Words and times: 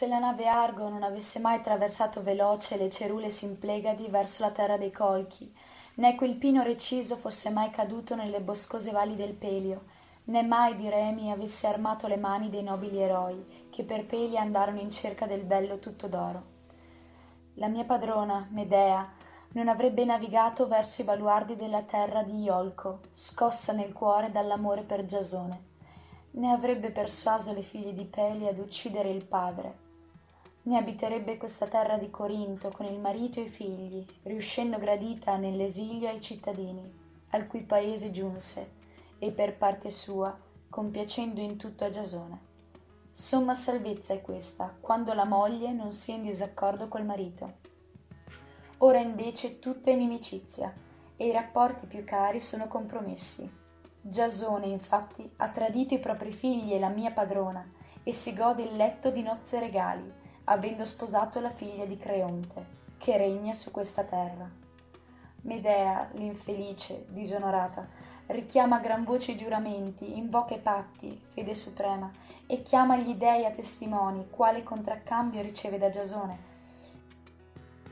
Se 0.00 0.08
la 0.08 0.18
nave 0.18 0.48
Argo 0.48 0.88
non 0.88 1.02
avesse 1.02 1.40
mai 1.40 1.56
attraversato 1.56 2.22
veloce 2.22 2.78
le 2.78 2.88
cerule 2.88 3.30
Simplegadi 3.30 4.08
verso 4.08 4.42
la 4.42 4.50
terra 4.50 4.78
dei 4.78 4.90
Colchi, 4.90 5.54
né 5.96 6.14
quel 6.14 6.36
pino 6.36 6.62
reciso 6.62 7.16
fosse 7.16 7.50
mai 7.50 7.68
caduto 7.68 8.14
nelle 8.14 8.40
boscose 8.40 8.92
valli 8.92 9.14
del 9.14 9.34
Pelio, 9.34 9.84
né 10.24 10.42
mai 10.42 10.74
di 10.74 10.88
remi 10.88 11.30
avesse 11.30 11.66
armato 11.66 12.06
le 12.06 12.16
mani 12.16 12.48
dei 12.48 12.62
nobili 12.62 12.98
eroi 12.98 13.68
che 13.68 13.84
per 13.84 14.06
peli 14.06 14.38
andarono 14.38 14.80
in 14.80 14.90
cerca 14.90 15.26
del 15.26 15.44
bello 15.44 15.78
tutto 15.78 16.06
d'oro. 16.06 16.44
La 17.56 17.68
mia 17.68 17.84
padrona, 17.84 18.48
Medea, 18.52 19.06
non 19.52 19.68
avrebbe 19.68 20.06
navigato 20.06 20.66
verso 20.66 21.02
i 21.02 21.04
baluardi 21.04 21.56
della 21.56 21.82
terra 21.82 22.22
di 22.22 22.40
Iolco, 22.40 23.00
scossa 23.12 23.74
nel 23.74 23.92
cuore 23.92 24.30
dall'amore 24.30 24.80
per 24.80 25.04
Giasone 25.04 25.68
né 26.32 26.52
avrebbe 26.52 26.90
persuaso 26.90 27.52
le 27.52 27.62
figlie 27.62 27.92
di 27.92 28.04
Peli 28.04 28.46
ad 28.46 28.58
uccidere 28.58 29.10
il 29.10 29.24
padre, 29.24 29.79
né 30.70 30.78
abiterebbe 30.78 31.36
questa 31.36 31.66
terra 31.66 31.98
di 31.98 32.10
Corinto 32.10 32.70
con 32.70 32.86
il 32.86 33.00
marito 33.00 33.40
e 33.40 33.44
i 33.44 33.48
figli, 33.48 34.06
riuscendo 34.22 34.78
gradita 34.78 35.36
nell'esilio 35.36 36.08
ai 36.08 36.20
cittadini, 36.20 36.88
al 37.30 37.48
cui 37.48 37.62
paese 37.62 38.12
giunse, 38.12 38.70
e 39.18 39.32
per 39.32 39.56
parte 39.56 39.90
sua 39.90 40.38
compiacendo 40.68 41.40
in 41.40 41.56
tutto 41.56 41.84
a 41.84 41.90
Giasone. 41.90 42.38
Somma 43.10 43.56
salvezza 43.56 44.14
è 44.14 44.20
questa, 44.20 44.72
quando 44.80 45.12
la 45.12 45.24
moglie 45.24 45.72
non 45.72 45.92
sia 45.92 46.14
in 46.14 46.22
disaccordo 46.22 46.86
col 46.86 47.04
marito. 47.04 47.54
Ora 48.78 49.00
invece 49.00 49.58
tutto 49.58 49.90
è 49.90 49.92
inimicizia, 49.92 50.72
e 51.16 51.26
i 51.26 51.32
rapporti 51.32 51.86
più 51.86 52.04
cari 52.04 52.40
sono 52.40 52.68
compromessi 52.68 53.58
Giasone, 54.02 54.66
infatti, 54.66 55.28
ha 55.38 55.48
tradito 55.48 55.94
i 55.94 55.98
propri 55.98 56.32
figli 56.32 56.72
e 56.72 56.78
la 56.78 56.88
mia 56.88 57.10
padrona, 57.10 57.68
e 58.04 58.14
si 58.14 58.34
gode 58.34 58.62
il 58.62 58.76
letto 58.76 59.10
di 59.10 59.22
nozze 59.22 59.58
regali, 59.58 60.19
avendo 60.50 60.84
sposato 60.84 61.40
la 61.40 61.50
figlia 61.50 61.86
di 61.86 61.96
Creonte, 61.96 62.78
che 62.98 63.16
regna 63.16 63.54
su 63.54 63.70
questa 63.70 64.02
terra. 64.02 64.50
Medea, 65.42 66.08
l'infelice, 66.14 67.06
disonorata, 67.08 67.86
richiama 68.26 68.76
a 68.76 68.80
gran 68.80 69.04
voce 69.04 69.32
i 69.32 69.36
giuramenti, 69.36 70.18
invoca 70.18 70.54
i 70.54 70.58
patti, 70.58 71.20
fede 71.28 71.54
suprema, 71.54 72.10
e 72.46 72.62
chiama 72.62 72.96
gli 72.96 73.14
dei 73.14 73.44
a 73.44 73.52
testimoni, 73.52 74.26
quale 74.28 74.64
contraccambio 74.64 75.40
riceve 75.40 75.78
da 75.78 75.88
Giasone. 75.88 76.48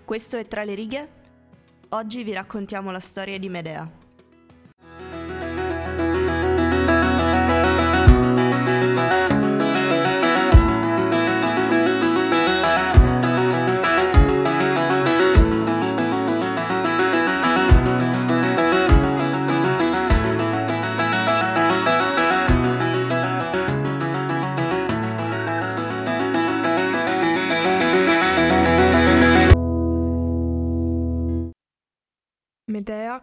Questo 0.05 0.37
è 0.37 0.47
Tra 0.49 0.65
le 0.65 0.75
righe? 0.75 1.09
Oggi 1.91 2.25
vi 2.25 2.33
raccontiamo 2.33 2.91
la 2.91 3.01
storia 3.01 3.39
di 3.39 3.49
Medea. 3.49 3.98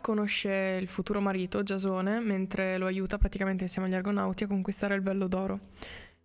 Conosce 0.02 0.78
il 0.80 0.88
futuro 0.88 1.20
marito, 1.20 1.64
Giasone, 1.64 2.20
mentre 2.20 2.78
lo 2.78 2.86
aiuta 2.86 3.17
praticamente 3.17 3.64
insieme 3.64 3.88
agli 3.88 3.95
Argonauti 3.95 4.44
a 4.44 4.48
conquistare 4.48 4.95
il 4.95 5.02
Vello 5.02 5.28
d'Oro. 5.28 5.59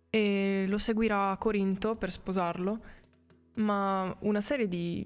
E 0.09 0.65
lo 0.67 0.77
seguirà 0.77 1.31
a 1.31 1.37
Corinto 1.37 1.95
per 1.95 2.11
sposarlo, 2.11 2.79
ma 3.55 4.15
una 4.19 4.41
serie 4.41 4.67
di 4.67 5.05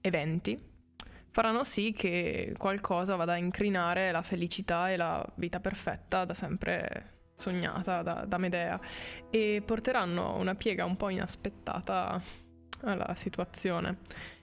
eventi 0.00 0.58
faranno 1.30 1.64
sì 1.64 1.92
che 1.92 2.54
qualcosa 2.58 3.16
vada 3.16 3.32
a 3.32 3.36
incrinare 3.36 4.10
la 4.10 4.22
felicità 4.22 4.90
e 4.90 4.96
la 4.96 5.24
vita 5.36 5.60
perfetta 5.60 6.24
da 6.24 6.34
sempre 6.34 7.18
sognata 7.36 8.02
da, 8.02 8.24
da 8.26 8.38
Medea 8.38 8.78
e 9.30 9.62
porteranno 9.64 10.36
una 10.36 10.54
piega 10.54 10.84
un 10.84 10.96
po' 10.96 11.08
inaspettata 11.08 12.20
alla 12.82 13.14
situazione 13.14 13.98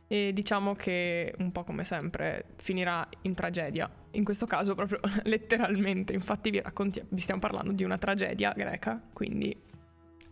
e 0.08 0.32
diciamo 0.34 0.74
che 0.74 1.34
un 1.40 1.52
po' 1.52 1.64
come 1.64 1.84
sempre 1.84 2.46
finirà 2.56 3.08
in 3.22 3.34
tragedia. 3.34 3.90
In 4.12 4.24
questo 4.24 4.46
caso 4.46 4.74
proprio 4.74 5.00
letteralmente, 5.24 6.14
infatti 6.14 6.50
vi, 6.50 6.62
racconti- 6.62 7.04
vi 7.10 7.20
stiamo 7.20 7.40
parlando 7.40 7.72
di 7.72 7.84
una 7.84 7.98
tragedia 7.98 8.54
greca, 8.56 9.02
quindi 9.14 9.56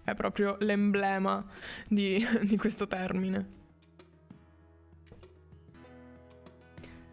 è 0.04 0.14
proprio 0.14 0.56
l'emblema 0.60 1.46
di, 1.88 2.26
di 2.44 2.58
questo 2.58 2.88
termine. 2.88 3.64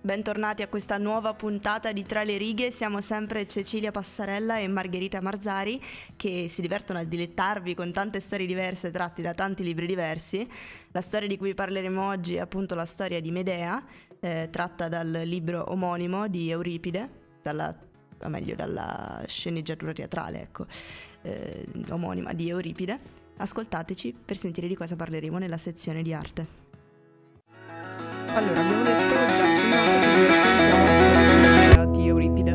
Bentornati 0.04 0.62
a 0.62 0.66
questa 0.66 0.98
nuova 0.98 1.32
puntata 1.32 1.92
di 1.92 2.04
Tra 2.04 2.24
le 2.24 2.36
righe, 2.36 2.72
siamo 2.72 3.00
sempre 3.00 3.46
Cecilia 3.46 3.92
Passarella 3.92 4.58
e 4.58 4.66
Margherita 4.66 5.20
Marzari 5.20 5.80
che 6.16 6.46
si 6.48 6.60
divertono 6.60 6.98
a 6.98 7.04
dilettarvi 7.04 7.76
con 7.76 7.92
tante 7.92 8.18
storie 8.18 8.48
diverse 8.48 8.91
tratte 8.91 9.22
da 9.22 9.32
tanti 9.32 9.62
libri 9.62 9.86
diversi. 9.86 10.44
La 10.91 11.00
storia 11.00 11.28
di 11.28 11.38
cui 11.38 11.54
parleremo 11.54 12.04
oggi 12.04 12.34
è 12.34 12.41
appunto 12.41 12.74
la 12.74 12.84
storia 12.84 13.20
di 13.20 13.30
Medea, 13.30 13.80
eh, 14.18 14.48
tratta 14.50 14.88
dal 14.88 15.08
libro 15.08 15.70
omonimo 15.70 16.26
di 16.26 16.50
Euripide, 16.50 17.08
dalla, 17.41 17.72
o 18.22 18.28
meglio 18.28 18.56
dalla 18.56 19.22
sceneggiatura 19.28 19.92
teatrale, 19.92 20.41
ecco, 20.41 20.66
eh, 21.22 21.64
omonima 21.91 22.32
di 22.32 22.48
Euripide. 22.48 22.98
Ascoltateci 23.36 24.12
per 24.24 24.36
sentire 24.36 24.66
di 24.66 24.74
cosa 24.74 24.96
parleremo 24.96 25.38
nella 25.38 25.58
sezione 25.58 26.02
di 26.02 26.12
arte. 26.12 26.61
Allora, 28.34 28.60
abbiamo 28.60 28.82
detto 28.82 29.15
già 29.37 29.54
raccontiamo 31.76 31.91
di 31.91 32.06
Euripide 32.06 32.53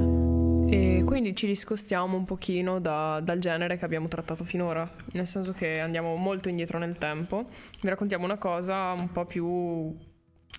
e 0.69 1.03
quindi 1.05 1.35
ci 1.35 1.45
discostiamo 1.45 2.17
un 2.17 2.25
pochino 2.25 2.79
da, 2.79 3.19
dal 3.21 3.37
genere 3.37 3.77
che 3.77 3.85
abbiamo 3.85 4.07
trattato 4.07 4.43
finora, 4.43 4.89
nel 5.13 5.27
senso 5.27 5.53
che 5.53 5.79
andiamo 5.79 6.15
molto 6.15 6.49
indietro 6.49 6.79
nel 6.79 6.97
tempo, 6.97 7.45
vi 7.81 7.89
raccontiamo 7.89 8.25
una 8.25 8.37
cosa 8.37 8.93
un 8.93 9.11
po' 9.11 9.25
più 9.25 9.95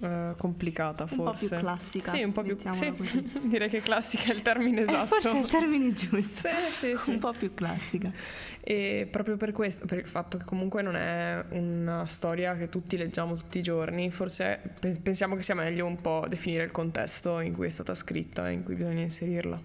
Uh, 0.01 0.37
complicata 0.37 1.09
forse. 1.09 1.17
Un 1.21 1.25
po' 1.25 1.39
più 1.39 1.49
classica. 1.49 2.13
Sì, 2.13 2.23
un 2.23 2.33
po' 2.33 2.43
più 2.43 2.57
sì, 2.73 2.93
direi 3.43 3.69
che 3.69 3.81
classica 3.81 4.31
è 4.31 4.35
il 4.35 4.43
termine 4.43 4.83
esatto. 4.83 5.17
Eh, 5.17 5.21
forse 5.21 5.37
è 5.37 5.41
il 5.41 5.49
termine 5.49 5.93
giusto. 5.93 6.49
sì, 6.49 6.73
sì, 6.73 6.95
sì. 7.03 7.11
Un 7.11 7.19
po' 7.19 7.33
più 7.33 7.53
classica. 7.53 8.13
E 8.61 9.09
proprio 9.11 9.37
per 9.37 9.51
questo, 9.51 9.87
per 9.87 9.99
il 9.99 10.07
fatto 10.07 10.39
che 10.39 10.45
comunque 10.45 10.83
non 10.83 10.95
è 10.95 11.45
una 11.51 12.07
storia 12.07 12.55
che 12.55 12.69
tutti 12.69 12.97
leggiamo 12.97 13.35
tutti 13.35 13.59
i 13.59 13.63
giorni, 13.63 14.11
forse 14.13 14.61
pensiamo 15.03 15.35
che 15.35 15.43
sia 15.43 15.55
meglio 15.55 15.87
un 15.87 16.01
po' 16.01 16.27
definire 16.29 16.63
il 16.63 16.71
contesto 16.71 17.41
in 17.41 17.55
cui 17.55 17.67
è 17.67 17.71
stata 17.71 17.95
scritta 17.95 18.49
e 18.49 18.53
in 18.53 18.63
cui 18.63 18.75
bisogna 18.75 19.01
inserirla. 19.01 19.61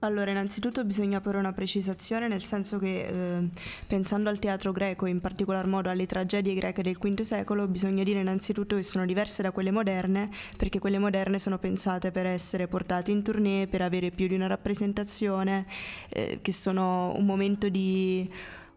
Allora, 0.00 0.30
innanzitutto 0.30 0.84
bisogna 0.84 1.20
porre 1.20 1.38
una 1.38 1.52
precisazione, 1.52 2.28
nel 2.28 2.42
senso 2.42 2.78
che 2.78 3.06
eh, 3.06 3.48
pensando 3.88 4.28
al 4.28 4.38
teatro 4.38 4.70
greco, 4.70 5.06
in 5.06 5.20
particolar 5.20 5.66
modo 5.66 5.90
alle 5.90 6.06
tragedie 6.06 6.54
greche 6.54 6.82
del 6.82 6.96
V 6.96 7.20
secolo, 7.22 7.66
bisogna 7.66 8.04
dire 8.04 8.20
innanzitutto 8.20 8.76
che 8.76 8.84
sono 8.84 9.04
diverse 9.04 9.42
da 9.42 9.50
quelle 9.50 9.72
moderne, 9.72 10.30
perché 10.56 10.78
quelle 10.78 11.00
moderne 11.00 11.40
sono 11.40 11.58
pensate 11.58 12.12
per 12.12 12.26
essere 12.26 12.68
portate 12.68 13.10
in 13.10 13.24
tournée, 13.24 13.66
per 13.66 13.82
avere 13.82 14.12
più 14.12 14.28
di 14.28 14.36
una 14.36 14.46
rappresentazione, 14.46 15.66
eh, 16.10 16.38
che 16.42 16.52
sono 16.52 17.12
un 17.16 17.26
momento 17.26 17.68
di 17.68 18.30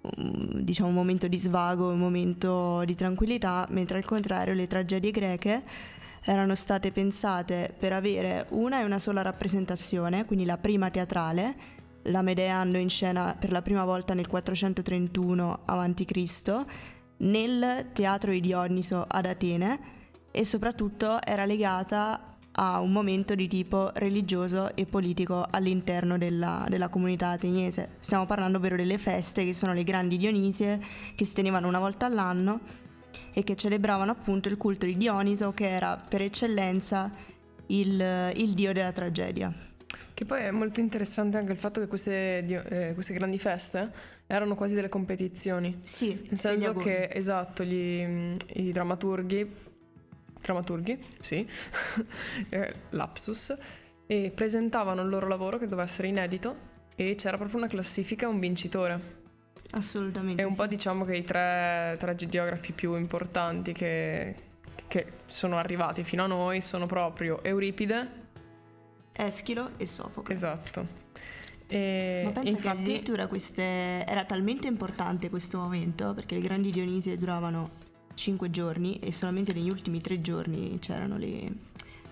diciamo 0.04 0.90
un 0.90 0.96
momento 0.96 1.28
di 1.28 1.38
svago, 1.38 1.90
un 1.90 2.00
momento 2.00 2.84
di 2.86 2.96
tranquillità, 2.96 3.68
mentre 3.70 3.98
al 4.00 4.06
contrario 4.06 4.56
le 4.56 4.66
tragedie 4.66 5.12
greche 5.12 5.62
erano 6.24 6.56
state 6.56 6.92
pensate 6.92 7.74
per 7.78 7.94
avere 7.94 8.46
una 8.50 8.82
e 8.82 8.84
una 8.84 9.00
sola 9.00 9.22
rappresentazione, 9.22 10.26
quindi 10.26 10.46
la 10.46 10.58
prima 10.58 10.90
teatrale, 10.90 11.80
la 12.04 12.22
Medea 12.22 12.57
andò 12.57 12.78
in 12.78 12.90
scena 12.90 13.36
per 13.38 13.51
la 13.51 13.62
prima 13.62 13.86
volta 13.86 14.13
nel 14.13 14.28
431 14.28 15.60
a.C. 15.66 16.66
nel 17.18 17.90
teatro 17.94 18.31
di 18.31 18.40
Dioniso 18.40 19.06
ad 19.07 19.25
Atene 19.25 19.80
e 20.31 20.45
soprattutto 20.45 21.22
era 21.22 21.45
legata 21.45 22.31
a 22.54 22.80
un 22.80 22.92
momento 22.92 23.34
di 23.34 23.48
tipo 23.48 23.92
religioso 23.94 24.75
e 24.75 24.86
politico 24.86 25.45
all'interno 25.50 26.18
della, 26.18 26.66
della, 26.68 26.90
comunità 26.90 27.30
ateniese. 27.30 27.95
Stiamo 28.00 28.25
parlando 28.25 28.57
ovvero 28.57 28.75
delle 28.75 28.98
feste 28.98 29.45
che 29.45 29.54
sono 29.54 29.74
le 29.74 29.84
grandi 29.84 30.18
Dionisie 30.18 30.81
che 31.16 31.24
si 31.24 31.34
tenevano 31.34 31.68
una 31.68 31.80
volta 31.80 32.06
all'anno 32.07 32.60
e 33.34 33.44
che 33.44 33.56
celebravano 33.56 34.12
appunto 34.12 34.50
il 34.50 34.58
culto 34.58 34.86
di 34.86 34.98
Dioniso 34.98 35.52
che 35.54 35.69
era 35.69 35.98
per 35.98 36.22
eccellenza 36.22 37.12
il, 37.68 38.31
il 38.36 38.54
dio 38.54 38.74
della 38.74 38.92
tragedia. 38.92 39.54
Che 40.13 40.25
poi 40.25 40.42
è 40.44 40.52
molto 40.52 40.80
interessante 40.80 41.38
anche 41.38 41.52
il 41.52 41.58
fatto 41.58 41.80
che 41.80 41.88
queste, 41.88 42.46
eh, 42.46 42.94
queste 42.94 43.13
grandi 43.13 43.40
feste 43.40 43.92
erano 44.28 44.56
quasi 44.56 44.75
delle 44.75 44.90
competizioni. 44.90 45.80
Sì. 45.84 46.25
Nel 46.28 46.38
senso 46.38 46.74
che, 46.74 47.10
esatto, 47.12 47.63
gli, 47.63 48.36
i 48.54 48.72
drammaturghi, 48.72 49.52
drammaturghi, 50.40 51.04
sì, 51.19 51.48
eh, 52.50 52.74
lapsus, 52.92 53.57
e 54.06 54.31
presentavano 54.34 55.02
il 55.02 55.10
loro 55.10 55.28
lavoro 55.28 55.57
che 55.57 55.66
doveva 55.66 55.84
essere 55.84 56.07
inedito 56.07 56.69
e 56.96 57.16
c'era 57.16 57.38
proprio 57.38 57.57
una 57.57 57.68
classifica, 57.68 58.28
un 58.28 58.40
vincitore 58.40 59.19
Assolutamente. 59.71 60.41
E 60.41 60.45
un 60.45 60.51
sì. 60.51 60.57
po' 60.57 60.68
diciamo 60.68 61.06
che 61.06 61.15
i 61.15 61.23
tre 61.23 61.95
tragediografi 61.97 62.71
più 62.73 62.95
importanti 62.95 63.73
che, 63.73 64.35
che 64.88 65.07
sono 65.25 65.57
arrivati 65.57 66.03
fino 66.03 66.23
a 66.23 66.27
noi 66.27 66.62
sono 66.62 66.85
proprio 66.85 67.44
Euripide. 67.44 68.19
Eschilo 69.13 69.71
e 69.77 69.85
Sofocle. 69.85 70.33
Esatto. 70.33 71.00
E 71.68 72.23
Ma 72.25 72.31
pensa 72.31 72.50
infatti, 72.50 72.75
che 72.75 72.81
addirittura 72.81 73.27
queste... 73.27 73.63
era 74.06 74.25
talmente 74.25 74.68
importante 74.68 75.29
questo 75.29 75.57
momento 75.57 76.13
perché 76.13 76.35
le 76.35 76.41
grandi 76.41 76.69
Dionisi 76.69 77.15
duravano 77.18 77.69
5 78.13 78.50
giorni 78.50 79.00
e 79.00 79.13
solamente 79.13 79.53
negli 79.53 79.69
ultimi 79.69 80.01
3 80.01 80.19
giorni 80.19 80.77
c'erano 80.79 81.18
le, 81.18 81.51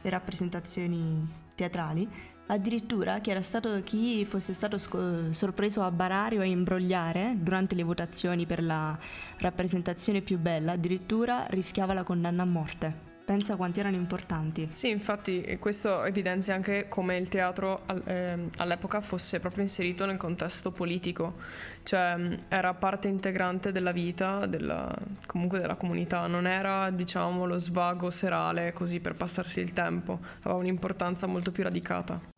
le 0.01 0.09
rappresentazioni 0.09 1.27
teatrali. 1.55 2.07
Addirittura 2.51 3.19
chi, 3.19 3.31
stato, 3.43 3.79
chi 3.83 4.25
fosse 4.25 4.53
stato 4.53 4.79
sco- 4.79 5.31
sorpreso 5.31 5.83
a 5.83 5.91
barare 5.91 6.39
o 6.39 6.41
a 6.41 6.45
imbrogliare 6.45 7.35
durante 7.37 7.75
le 7.75 7.83
votazioni 7.83 8.47
per 8.47 8.63
la 8.63 8.97
rappresentazione 9.37 10.21
più 10.21 10.39
bella, 10.39 10.71
addirittura 10.71 11.45
rischiava 11.49 11.93
la 11.93 12.01
condanna 12.01 12.41
a 12.41 12.45
morte. 12.47 13.07
Pensa 13.23 13.55
quanti 13.55 13.79
erano 13.79 13.97
importanti. 13.97 14.65
Sì, 14.71 14.89
infatti 14.89 15.57
questo 15.59 16.03
evidenzia 16.03 16.55
anche 16.55 16.87
come 16.87 17.17
il 17.17 17.29
teatro 17.29 17.83
ehm, 18.05 18.49
all'epoca 18.57 19.01
fosse 19.01 19.39
proprio 19.39 19.61
inserito 19.61 20.07
nel 20.07 20.17
contesto 20.17 20.71
politico, 20.71 21.35
cioè 21.83 22.39
era 22.47 22.73
parte 22.73 23.07
integrante 23.07 23.71
della 23.71 23.91
vita, 23.91 24.47
della- 24.47 24.97
comunque 25.27 25.59
della 25.59 25.75
comunità, 25.75 26.25
non 26.25 26.47
era 26.47 26.89
diciamo 26.89 27.45
lo 27.45 27.59
svago 27.59 28.09
serale 28.09 28.73
così 28.73 28.99
per 28.99 29.13
passarsi 29.13 29.59
il 29.59 29.73
tempo, 29.73 30.17
aveva 30.39 30.57
un'importanza 30.57 31.27
molto 31.27 31.51
più 31.51 31.61
radicata. 31.61 32.37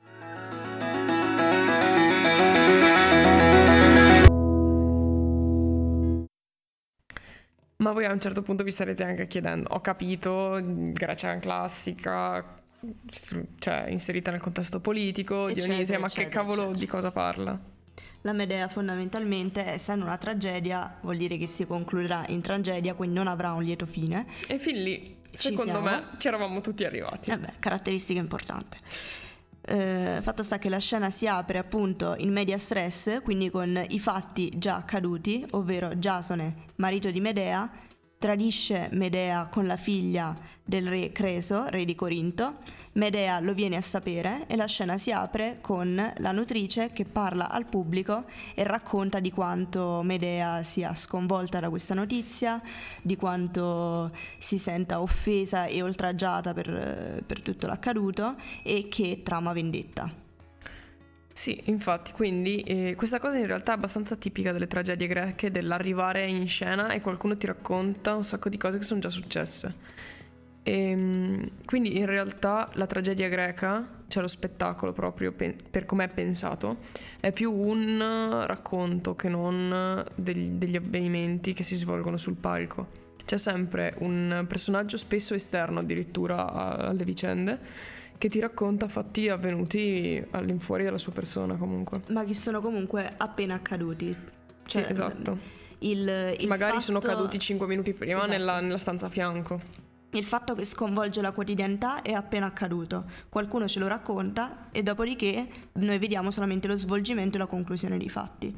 Ma 7.82 7.92
voi 7.94 8.06
a 8.06 8.12
un 8.12 8.20
certo 8.20 8.44
punto 8.44 8.64
vi 8.64 8.70
starete 8.70 9.04
anche 9.04 9.26
chiedendo, 9.26 9.70
ho 9.72 9.82
capito, 9.82 10.60
Grecia 10.64 11.38
classica, 11.40 12.62
cioè 13.58 13.86
inserita 13.90 14.30
nel 14.30 14.40
contesto 14.40 14.80
politico, 14.80 15.48
Eccetera, 15.48 15.66
Dionisia, 15.74 16.00
ma 16.00 16.06
eccetera, 16.06 16.28
che 16.28 16.34
cavolo 16.36 16.62
eccetera. 16.62 16.80
di 16.80 16.86
cosa 16.88 17.12
parla? 17.12 17.60
La 18.22 18.34
Medea 18.34 18.68
fondamentalmente, 18.68 19.66
essendo 19.66 20.06
una 20.06 20.18
tragedia, 20.18 21.00
vuol 21.02 21.18
dire 21.18 21.38
che 21.38 21.48
si 21.48 21.66
concluderà 21.66 22.26
in 22.28 22.42
tragedia, 22.42 22.94
quindi 22.94 23.16
non 23.16 23.26
avrà 23.26 23.52
un 23.54 23.64
lieto 23.64 23.88
fine. 23.88 24.28
E 24.48 24.60
fin 24.60 24.84
lì, 24.84 25.18
Ci 25.32 25.38
secondo 25.38 25.72
siamo. 25.72 25.86
me, 25.86 26.04
ci 26.20 26.28
eravamo 26.28 26.62
tutti 26.62 26.84
arrivati. 26.86 27.32
Eh 27.32 27.38
beh, 27.40 27.54
caratteristica 27.58 28.20
importante. 28.20 28.78
Eh, 29.64 30.20
fatto 30.22 30.42
sta 30.42 30.58
che 30.58 30.70
la 30.70 30.80
scena 30.80 31.10
si 31.10 31.28
apre 31.28 31.60
appunto 31.60 32.16
in 32.18 32.32
media 32.32 32.58
stress, 32.58 33.22
quindi 33.22 33.50
con 33.50 33.84
i 33.90 34.00
fatti 34.00 34.52
già 34.58 34.76
accaduti, 34.76 35.46
ovvero 35.52 35.98
Giasone, 36.00 36.66
marito 36.78 37.12
di 37.12 37.20
Medea, 37.20 37.70
tradisce 38.22 38.88
Medea 38.92 39.48
con 39.48 39.66
la 39.66 39.78
figlia 39.78 40.38
del 40.64 40.88
re 40.88 41.12
Creso, 41.12 41.66
re 41.70 41.86
di 41.86 41.96
Corinto. 41.96 42.58
Medea 42.94 43.40
lo 43.40 43.56
viene 43.56 43.78
a 43.78 43.82
sapere 43.82 44.46
e 44.46 44.56
la 44.56 44.68
scena 44.68 45.00
si 45.00 45.12
apre 45.12 45.58
con 45.60 46.14
la 46.18 46.32
nutrice 46.32 46.92
che 46.94 47.04
parla 47.06 47.50
al 47.50 47.66
pubblico 47.66 48.26
e 48.54 48.62
racconta 48.64 49.20
di 49.20 49.32
quanto 49.32 50.04
Medea 50.04 50.62
sia 50.62 50.94
sconvolta 50.94 51.60
da 51.60 51.72
questa 51.72 51.96
notizia, 51.96 52.62
di 53.02 53.16
quanto 53.16 54.12
si 54.38 54.60
senta 54.60 55.02
offesa 55.02 55.66
e 55.66 55.82
oltraggiata 55.82 56.54
per, 56.54 57.24
per 57.26 57.42
tutto 57.42 57.66
l'accaduto 57.66 58.36
e 58.62 58.88
che 58.88 59.22
trama 59.24 59.52
vendetta. 59.52 60.21
Sì, 61.34 61.62
infatti, 61.66 62.12
quindi 62.12 62.60
eh, 62.62 62.94
questa 62.96 63.20
cosa 63.20 63.38
in 63.38 63.48
realtà 63.48 63.72
è 63.72 63.76
abbastanza 63.76 64.16
tipica 64.16 64.52
delle 64.52 64.68
tragedie 64.68 65.08
greche, 65.08 65.50
dell'arrivare 65.50 66.28
in 66.28 66.48
scena 66.48 66.90
e 66.92 67.02
qualcuno 67.02 67.38
ti 67.38 67.48
racconta 67.48 68.16
un 68.16 68.24
sacco 68.24 68.50
di 68.50 68.58
cose 68.58 68.78
che 68.78 68.84
sono 68.84 69.00
già 69.00 69.10
successe. 69.10 69.76
Ehm, 70.64 71.50
quindi 71.66 71.98
in 71.98 72.06
realtà 72.06 72.70
la 72.74 72.86
tragedia 72.86 73.30
greca, 73.30 74.04
cioè 74.08 74.22
lo 74.22 74.28
spettacolo 74.28 74.92
proprio 74.94 75.32
pe- 75.32 75.56
per 75.70 75.86
come 75.86 76.04
è 76.04 76.10
pensato, 76.10 76.78
è 77.20 77.32
più 77.32 77.52
un 77.52 78.44
racconto 78.46 79.16
che 79.16 79.30
non 79.30 80.04
degli, 80.16 80.50
degli 80.52 80.76
avvenimenti 80.76 81.54
che 81.54 81.64
si 81.64 81.76
svolgono 81.76 82.18
sul 82.18 82.36
palco. 82.36 83.00
C'è 83.26 83.38
sempre 83.38 83.96
un 84.00 84.46
personaggio 84.48 84.98
spesso 84.98 85.34
esterno 85.34 85.80
addirittura 85.80 86.52
alle 86.52 87.06
vicende 87.06 87.60
che 88.22 88.30
ti 88.30 88.40
racconta 88.40 88.88
fatti 88.88 89.30
avvenuti 89.30 90.24
all'infuori 90.30 90.84
della 90.84 91.00
sua 91.00 91.12
persona 91.12 91.56
comunque. 91.56 92.04
Ma 92.10 92.24
che 92.24 92.36
sono 92.36 92.62
comunque 92.62 93.12
appena 93.18 93.56
accaduti. 93.56 94.16
Cioè, 94.64 94.84
sì, 94.86 94.92
esatto. 94.92 95.38
Il, 95.80 96.36
il 96.38 96.48
Magari 96.48 96.74
fatto- 96.74 96.84
sono 96.84 97.00
caduti 97.00 97.40
5 97.40 97.66
minuti 97.66 97.94
prima 97.94 98.20
Esatto. 98.20 98.32
nella, 98.32 98.60
nella 98.62 98.78
stanza 98.78 99.08
a 99.08 99.10
fianco. 99.10 99.60
Il 100.12 100.24
fatto 100.24 100.54
che 100.54 100.66
sconvolge 100.66 101.20
la 101.20 101.32
quotidianità 101.32 102.04
è 102.04 102.12
appena 102.12 102.46
accaduto. 102.46 103.06
Qualcuno 103.28 103.68
ce 103.68 103.80
lo 103.80 103.88
racconta 103.88 104.68
e 104.72 104.84
dopodiché 104.84 105.48
noi 105.74 105.98
vediamo 105.98 106.30
solamente 106.30 106.68
lo 106.68 106.76
svolgimento 106.76 107.38
e 107.38 107.40
la 107.40 107.48
conclusione 107.48 107.98
dei 107.98 108.10
fatti. 108.10 108.56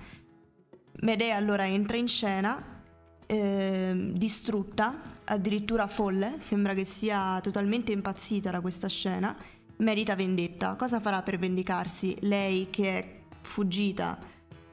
Medea 1.03 1.37
allora 1.37 1.65
entra 1.65 1.95
in 1.95 2.09
scena, 2.09 2.81
ehm, 3.27 4.11
distrutta, 4.11 5.12
addirittura 5.25 5.87
folle, 5.87 6.35
sembra 6.39 6.73
che 6.73 6.83
sia 6.83 7.39
totalmente 7.41 7.91
impazzita 7.91 8.51
da 8.51 8.61
questa 8.61 8.87
scena, 8.87 9.35
merita 9.77 10.15
vendetta. 10.15 10.75
Cosa 10.75 10.99
farà 10.99 11.21
per 11.21 11.37
vendicarsi? 11.37 12.15
Lei 12.21 12.69
che 12.69 12.97
è 12.97 13.19
fuggita. 13.41 14.17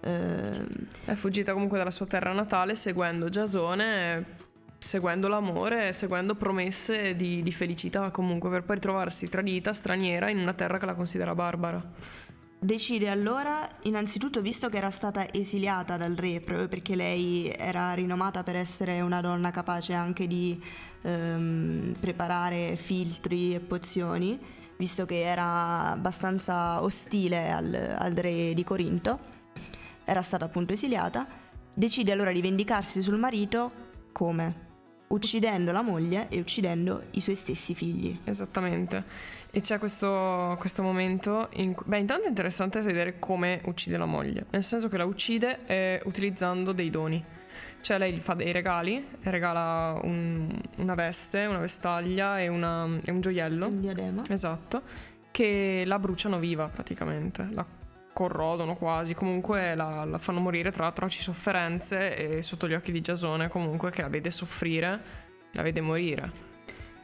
ehm, 0.01 0.67
È 1.05 1.15
fuggita 1.15 1.53
comunque 1.53 1.79
dalla 1.79 1.91
sua 1.91 2.07
terra 2.07 2.33
natale 2.33 2.75
seguendo 2.75 3.29
Giasone, 3.29 4.39
seguendo 4.79 5.29
l'amore, 5.29 5.93
seguendo 5.93 6.35
promesse 6.35 7.15
di, 7.17 7.43
di 7.43 7.53
felicità 7.53 8.11
comunque 8.11 8.49
per 8.51 8.65
poi 8.65 8.77
ritrovarsi 8.77 9.29
tradita, 9.29 9.73
straniera 9.73 10.31
in 10.31 10.39
una 10.39 10.55
terra 10.55 10.79
che 10.79 10.87
la 10.87 10.95
considera 10.95 11.35
barbara. 11.35 11.83
Decide 12.63 13.09
allora, 13.09 13.67
innanzitutto, 13.85 14.43
visto 14.43 14.69
che 14.69 14.77
era 14.77 14.91
stata 14.91 15.33
esiliata 15.33 15.97
dal 15.97 16.15
re, 16.15 16.43
proprio 16.43 16.69
perché 16.69 16.95
lei 16.95 17.49
era 17.49 17.95
rinomata 17.95 18.43
per 18.43 18.55
essere 18.55 19.01
una 19.01 19.23
donna 19.23 19.51
capace 19.51 19.95
anche 19.95 20.27
di 20.27 20.63
ehm, 21.03 21.95
preparare 21.99 22.77
filtri 22.77 23.55
e 23.55 23.61
pozioni, 23.61 24.39
visto 24.77 25.07
che 25.07 25.23
era 25.23 25.87
abbastanza 25.93 26.83
ostile 26.83 27.51
al, 27.51 27.97
al 27.99 28.13
re 28.13 28.53
di 28.53 28.63
Corinto, 28.63 29.19
era 30.05 30.21
stata 30.21 30.45
appunto 30.45 30.75
esiliata, 30.75 31.27
decide 31.73 32.13
allora 32.13 32.31
di 32.31 32.43
vendicarsi 32.43 33.01
sul 33.01 33.17
marito 33.17 33.73
come? 34.13 34.69
Uccidendo 35.07 35.73
la 35.73 35.81
moglie 35.81 36.29
e 36.29 36.39
uccidendo 36.39 37.05
i 37.13 37.21
suoi 37.23 37.37
stessi 37.37 37.75
figli. 37.75 38.21
Esattamente. 38.23 39.40
E 39.53 39.61
c'è 39.61 39.79
questo, 39.79 40.57
questo 40.61 40.83
momento 40.83 41.49
in 41.55 41.75
cui... 41.75 41.85
Beh, 41.89 41.99
intanto 41.99 42.27
è 42.27 42.29
interessante 42.29 42.81
vedere 42.81 43.19
come 43.19 43.61
uccide 43.65 43.97
la 43.97 44.07
moglie. 44.07 44.47
Nel 44.51 44.63
senso 44.63 44.89
che 44.89 44.97
la 44.97 45.05
uccide 45.05 45.61
eh, 45.67 46.01
utilizzando 46.05 46.73
dei 46.73 46.89
doni. 46.89 47.23
Cioè 47.81 47.99
lei 47.99 48.13
gli 48.13 48.21
fa 48.21 48.35
dei 48.35 48.53
regali, 48.53 49.05
regala 49.23 49.99
un- 50.05 50.57
una 50.77 50.95
veste, 50.95 51.47
una 51.47 51.59
vestaglia 51.59 52.39
e, 52.39 52.47
una- 52.47 52.87
e 53.05 53.11
un 53.11 53.21
gioiello. 53.21 53.67
Un 53.67 53.81
diadema. 53.81 54.23
Esatto. 54.29 54.83
Che 55.33 55.83
la 55.85 55.99
bruciano 55.99 56.39
viva 56.39 56.69
praticamente. 56.69 57.49
La 57.51 57.67
corrodono 58.13 58.77
quasi. 58.77 59.15
Comunque 59.15 59.75
la, 59.75 60.05
la 60.05 60.19
fanno 60.19 60.41
morire 60.41 60.71
tra 60.71 60.87
atroci 60.87 61.21
sofferenze 61.23 62.37
e 62.37 62.43
sotto 62.43 62.69
gli 62.69 62.75
occhi 62.75 62.93
di 62.93 63.01
Giasone 63.01 63.49
comunque 63.49 63.91
che 63.91 64.03
la 64.03 64.09
vede 64.09 64.31
soffrire, 64.31 65.01
la 65.53 65.63
vede 65.63 65.81
morire. 65.81 66.49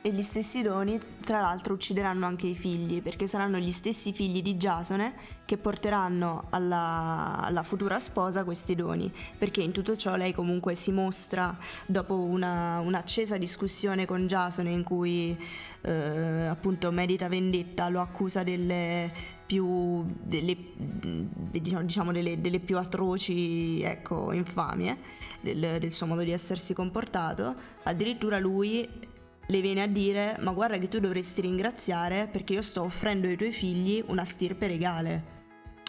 E 0.03 0.13
gli 0.13 0.23
stessi 0.23 0.63
doni, 0.63 1.01
tra 1.25 1.41
l'altro, 1.41 1.75
uccideranno 1.75 2.27
anche 2.27 2.47
i 2.47 2.55
figli, 2.55 3.03
perché 3.03 3.27
saranno 3.27 3.59
gli 3.59 3.73
stessi 3.73 4.13
figli 4.13 4.41
di 4.41 4.57
Giasone 4.57 5.15
che 5.45 5.57
porteranno 5.57 6.45
alla, 6.51 7.41
alla 7.43 7.65
futura 7.65 7.99
sposa 7.99 8.45
questi 8.45 8.77
doni, 8.77 9.13
perché 9.37 9.63
in 9.63 9.73
tutto 9.73 9.97
ciò 9.97 10.15
lei 10.15 10.33
comunque 10.33 10.77
si 10.77 10.93
mostra, 10.93 11.59
dopo 11.87 12.15
una, 12.15 12.79
un'accesa 12.79 13.37
discussione 13.37 14.07
con 14.07 14.29
Giasone 14.29 14.71
in 14.71 14.85
cui 14.85 15.37
eh, 15.81 16.47
appunto 16.47 16.91
medita 16.93 17.29
vendetta, 17.29 17.89
lo 17.89 18.01
accusa 18.01 18.43
delle 18.45 19.35
più, 19.47 20.05
delle, 20.23 20.57
diciamo, 20.77 21.83
diciamo 21.83 22.13
delle, 22.13 22.41
delle 22.41 22.59
più 22.59 22.79
atroci 22.79 23.81
ecco, 23.83 24.33
infamie 24.33 24.99
del, 25.41 25.79
del 25.79 25.93
suo 25.93 26.07
modo 26.07 26.23
di 26.23 26.33
essersi 26.33 26.75
comportato, 26.75 27.55
addirittura 27.85 28.39
lui 28.39 29.15
le 29.49 29.61
viene 29.61 29.83
a 29.83 29.87
dire 29.87 30.37
ma 30.41 30.53
guarda 30.53 30.79
che 30.79 30.89
tu 30.89 30.99
dovresti 30.99 31.41
ringraziare 31.41 32.29
perché 32.31 32.55
io 32.55 32.63
sto 32.63 32.83
offrendo 32.83 33.27
ai 33.27 33.37
tuoi 33.37 33.53
figli 33.53 34.03
una 34.07 34.25
stirpe 34.25 34.67
regale. 34.67 35.35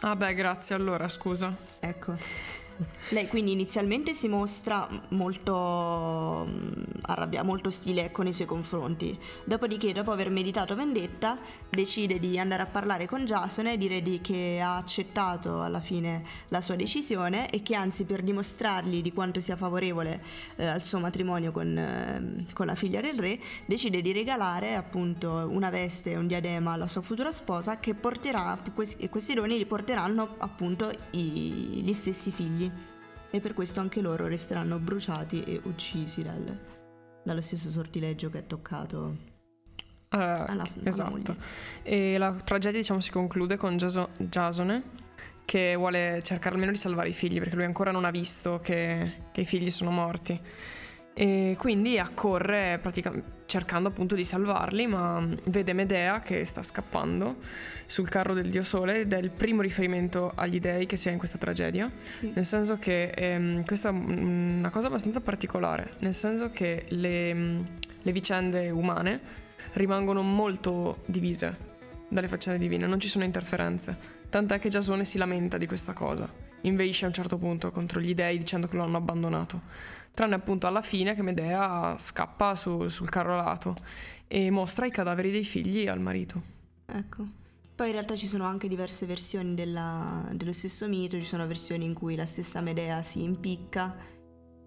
Ah 0.01 0.15
beh, 0.15 0.33
grazie 0.35 0.75
allora, 0.75 1.07
scusa. 1.07 1.55
Ecco. 1.79 2.15
Lei 3.09 3.27
quindi 3.27 3.51
inizialmente 3.51 4.13
si 4.13 4.27
mostra 4.27 4.87
molto 5.09 6.45
mm, 6.47 6.83
arrabbiata, 7.03 7.45
molto 7.45 7.69
ostile 7.69 8.11
con 8.11 8.27
i 8.27 8.33
suoi 8.33 8.47
confronti. 8.47 9.17
Dopodiché, 9.45 9.93
dopo 9.93 10.11
aver 10.11 10.29
meditato 10.29 10.75
vendetta, 10.75 11.37
decide 11.69 12.19
di 12.19 12.37
andare 12.37 12.63
a 12.63 12.65
parlare 12.65 13.07
con 13.07 13.25
Jason 13.25 13.67
e 13.67 13.77
dire 13.77 14.01
di 14.01 14.19
che 14.21 14.59
ha 14.61 14.77
accettato 14.77 15.61
alla 15.61 15.79
fine 15.79 16.23
la 16.49 16.61
sua 16.61 16.75
decisione 16.75 17.49
e 17.49 17.61
che 17.63 17.75
anzi 17.75 18.03
per 18.03 18.21
dimostrargli 18.21 19.01
di 19.01 19.13
quanto 19.13 19.39
sia 19.39 19.55
favorevole 19.55 20.21
eh, 20.57 20.65
al 20.65 20.83
suo 20.83 20.99
matrimonio 20.99 21.51
con, 21.51 21.77
eh, 21.77 22.45
con 22.53 22.65
la 22.65 22.75
figlia 22.75 23.01
del 23.01 23.17
re, 23.17 23.39
decide 23.65 24.01
di 24.01 24.11
regalare 24.11 24.75
appunto 24.75 25.47
una 25.49 25.69
veste 25.69 26.11
e 26.11 26.17
un 26.17 26.27
diadema 26.27 26.73
alla 26.73 26.87
sua 26.87 27.01
futura 27.01 27.31
sposa 27.31 27.79
che 27.79 27.93
porterà, 27.93 28.59
questi 28.73 29.33
doni 29.33 29.57
li 29.57 29.65
porteranno 29.65 30.35
appunto 30.37 30.91
i, 31.11 31.81
gli 31.83 31.93
stessi 31.93 32.31
figli 32.31 32.66
e 33.29 33.39
per 33.39 33.53
questo 33.53 33.79
anche 33.79 34.01
loro 34.01 34.27
resteranno 34.27 34.79
bruciati 34.79 35.43
e 35.43 35.59
uccisi 35.63 36.23
dal, 36.23 36.57
dallo 37.23 37.41
stesso 37.41 37.69
sortileggio 37.69 38.29
che 38.29 38.39
è 38.39 38.47
toccato 38.47 39.35
Uh, 40.09 40.15
alla, 40.15 40.65
esatto. 40.83 41.31
Alla 41.31 41.35
e 41.83 42.17
la 42.17 42.31
tragedia, 42.31 42.79
diciamo, 42.79 43.01
si 43.01 43.11
conclude 43.11 43.57
con 43.57 43.75
Jasone 43.75 44.83
che 45.43 45.75
vuole 45.75 46.21
cercare 46.23 46.55
almeno 46.55 46.71
di 46.71 46.77
salvare 46.77 47.09
i 47.09 47.13
figli 47.13 47.39
perché 47.39 47.55
lui 47.55 47.65
ancora 47.65 47.91
non 47.91 48.05
ha 48.05 48.09
visto 48.09 48.61
che, 48.61 49.23
che 49.33 49.41
i 49.41 49.45
figli 49.45 49.69
sono 49.69 49.91
morti. 49.91 50.39
E 51.19 51.55
quindi 51.57 51.97
accorre 51.97 52.79
cercando 53.47 53.89
appunto 53.89 54.13
di 54.13 54.23
salvarli, 54.23 54.85
ma 54.85 55.27
vede 55.45 55.73
Medea 55.73 56.19
che 56.19 56.45
sta 56.45 56.61
scappando 56.61 57.37
sul 57.87 58.07
carro 58.07 58.35
del 58.35 58.51
dio 58.51 58.61
Sole 58.61 58.99
ed 58.99 59.11
è 59.11 59.17
il 59.17 59.31
primo 59.31 59.63
riferimento 59.63 60.31
agli 60.35 60.59
dei 60.59 60.85
che 60.85 60.95
si 60.95 61.07
ha 61.07 61.11
in 61.11 61.17
questa 61.17 61.39
tragedia. 61.39 61.89
Sì. 62.03 62.31
Nel 62.35 62.45
senso 62.45 62.77
che 62.77 63.09
ehm, 63.09 63.65
questa 63.65 63.89
è 63.89 63.91
una 63.93 64.69
cosa 64.69 64.89
abbastanza 64.89 65.19
particolare, 65.19 65.93
nel 66.01 66.13
senso 66.13 66.51
che 66.51 66.85
le, 66.89 67.33
le 67.99 68.11
vicende 68.11 68.69
umane 68.69 69.19
rimangono 69.73 70.21
molto 70.21 71.01
divise 71.07 71.57
dalle 72.09 72.27
faccende 72.27 72.59
divine, 72.59 72.85
non 72.85 72.99
ci 72.99 73.09
sono 73.09 73.23
interferenze. 73.23 73.97
Tant'è 74.29 74.59
che 74.59 74.69
Giasone 74.69 75.03
si 75.03 75.17
lamenta 75.17 75.57
di 75.57 75.65
questa 75.65 75.93
cosa, 75.93 76.31
inveisce 76.61 77.05
a 77.05 77.07
un 77.07 77.13
certo 77.15 77.39
punto 77.39 77.71
contro 77.71 77.99
gli 77.99 78.13
dei 78.13 78.37
dicendo 78.37 78.67
che 78.67 78.75
lo 78.75 78.83
hanno 78.83 78.97
abbandonato 78.97 79.95
tranne 80.17 80.33
appunto 80.33 80.65
alla 80.65 80.81
fine 80.81 81.13
che 81.13 81.21
Medea 81.21 81.95
scappa 81.99 82.55
su, 82.55 82.87
sul 82.87 83.07
carrolato 83.07 83.75
e 84.27 84.49
mostra 84.49 84.87
i 84.87 84.89
cadaveri 84.89 85.29
dei 85.29 85.43
figli 85.43 85.87
al 85.87 85.99
marito. 85.99 86.41
Ecco. 86.87 87.23
Poi 87.75 87.85
in 87.85 87.93
realtà 87.93 88.15
ci 88.15 88.25
sono 88.25 88.43
anche 88.45 88.67
diverse 88.67 89.05
versioni 89.05 89.53
della, 89.53 90.27
dello 90.31 90.53
stesso 90.53 90.87
mito, 90.87 91.19
ci 91.19 91.23
sono 91.23 91.45
versioni 91.45 91.85
in 91.85 91.93
cui 91.93 92.15
la 92.15 92.25
stessa 92.25 92.61
Medea 92.61 93.03
si 93.03 93.21
impicca 93.21 93.95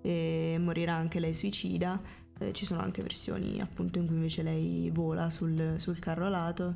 e 0.00 0.56
morirà 0.60 0.94
anche 0.94 1.18
lei 1.18 1.34
suicida, 1.34 2.00
eh, 2.38 2.52
ci 2.52 2.64
sono 2.64 2.80
anche 2.80 3.02
versioni 3.02 3.60
appunto 3.60 3.98
in 3.98 4.06
cui 4.06 4.14
invece 4.14 4.44
lei 4.44 4.88
vola 4.90 5.30
sul, 5.30 5.74
sul 5.78 5.98
carrolato. 5.98 6.74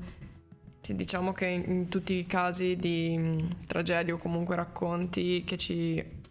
Sì, 0.80 0.96
diciamo 0.96 1.32
che 1.32 1.46
in, 1.46 1.62
in 1.64 1.88
tutti 1.88 2.14
i 2.14 2.26
casi 2.26 2.74
di 2.74 3.16
mh, 3.16 3.66
tragedie 3.66 4.14
o 4.14 4.18
comunque 4.18 4.56
racconti 4.56 5.44
che 5.46 5.56
ci 5.56 6.22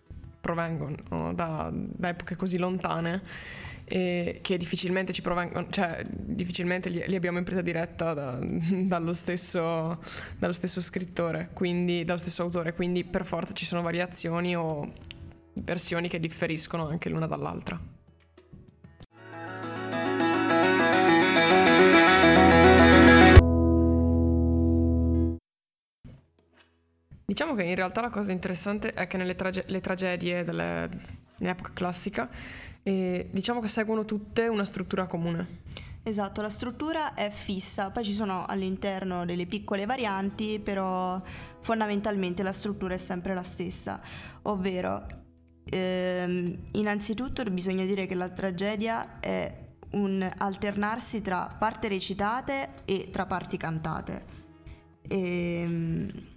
provengono 0.44 1.34
da, 1.34 1.70
da 1.72 2.10
epoche 2.10 2.36
così 2.36 2.58
lontane 2.58 3.22
e 3.86 4.40
che 4.42 4.58
difficilmente 4.58 5.14
ci 5.14 5.22
provengono, 5.22 5.68
cioè 5.70 6.06
difficilmente 6.06 6.90
li, 6.90 7.02
li 7.08 7.16
abbiamo 7.16 7.38
in 7.38 7.46
presa 7.46 7.62
diretta 7.62 8.14
da, 8.14 8.38
dallo, 8.42 9.14
stesso, 9.14 10.02
dallo 10.38 10.52
stesso 10.52 10.82
scrittore, 10.82 11.52
quindi 11.54 12.04
dallo 12.04 12.20
stesso 12.20 12.42
autore, 12.42 12.74
quindi 12.74 13.06
per 13.06 13.26
forza 13.26 13.54
ci 13.54 13.64
sono 13.64 13.82
variazioni 13.82 14.54
o 14.54 14.92
versioni 15.54 16.10
che 16.10 16.20
differiscono 16.20 16.90
anche 16.90 17.08
l'una 17.08 17.28
dall'altra. 17.28 17.93
Diciamo 27.34 27.56
che 27.56 27.63
in 27.63 27.74
realtà 27.74 28.00
la 28.00 28.12
cosa 28.12 28.32
interessante 28.32 28.94
è 28.94 29.08
che 29.08 29.18
nelle 29.18 29.34
trage- 29.34 29.66
tragedie 29.82 30.44
dell'epoca 30.44 31.72
classica 31.74 32.30
eh, 32.84 33.28
diciamo 33.32 33.60
che 33.60 33.68
seguono 33.68 34.06
tutte 34.06 34.48
una 34.48 34.63
struttura 34.63 35.08
comune. 35.08 35.62
Esatto, 36.04 36.44
la 36.44 36.50
struttura 36.50 37.16
è 37.16 37.32
fissa, 37.32 37.90
poi 37.90 38.04
ci 38.04 38.13
sono 38.13 38.46
all'interno 38.46 39.25
delle 39.25 39.48
piccole 39.48 39.88
varianti, 39.88 40.60
però 40.60 41.20
fondamentalmente 41.62 42.44
la 42.44 42.52
struttura 42.52 42.94
è 42.94 42.98
sempre 42.98 43.34
la 43.34 43.42
stessa, 43.42 44.00
ovvero 44.44 45.04
ehm, 45.63 46.68
innanzitutto 46.74 47.44
bisogna 47.46 47.84
dire 47.86 48.06
che 48.06 48.13
la 48.13 48.30
tragedia 48.30 49.20
è 49.20 49.52
un 49.94 50.32
alternarsi 50.38 51.24
tra 51.24 51.48
parti 51.58 51.88
recitate 51.88 52.84
e 52.86 53.10
tra 53.12 53.25
parti 53.25 53.58
cantate. 53.58 54.24
E, 55.08 55.18
ehm, 55.18 56.32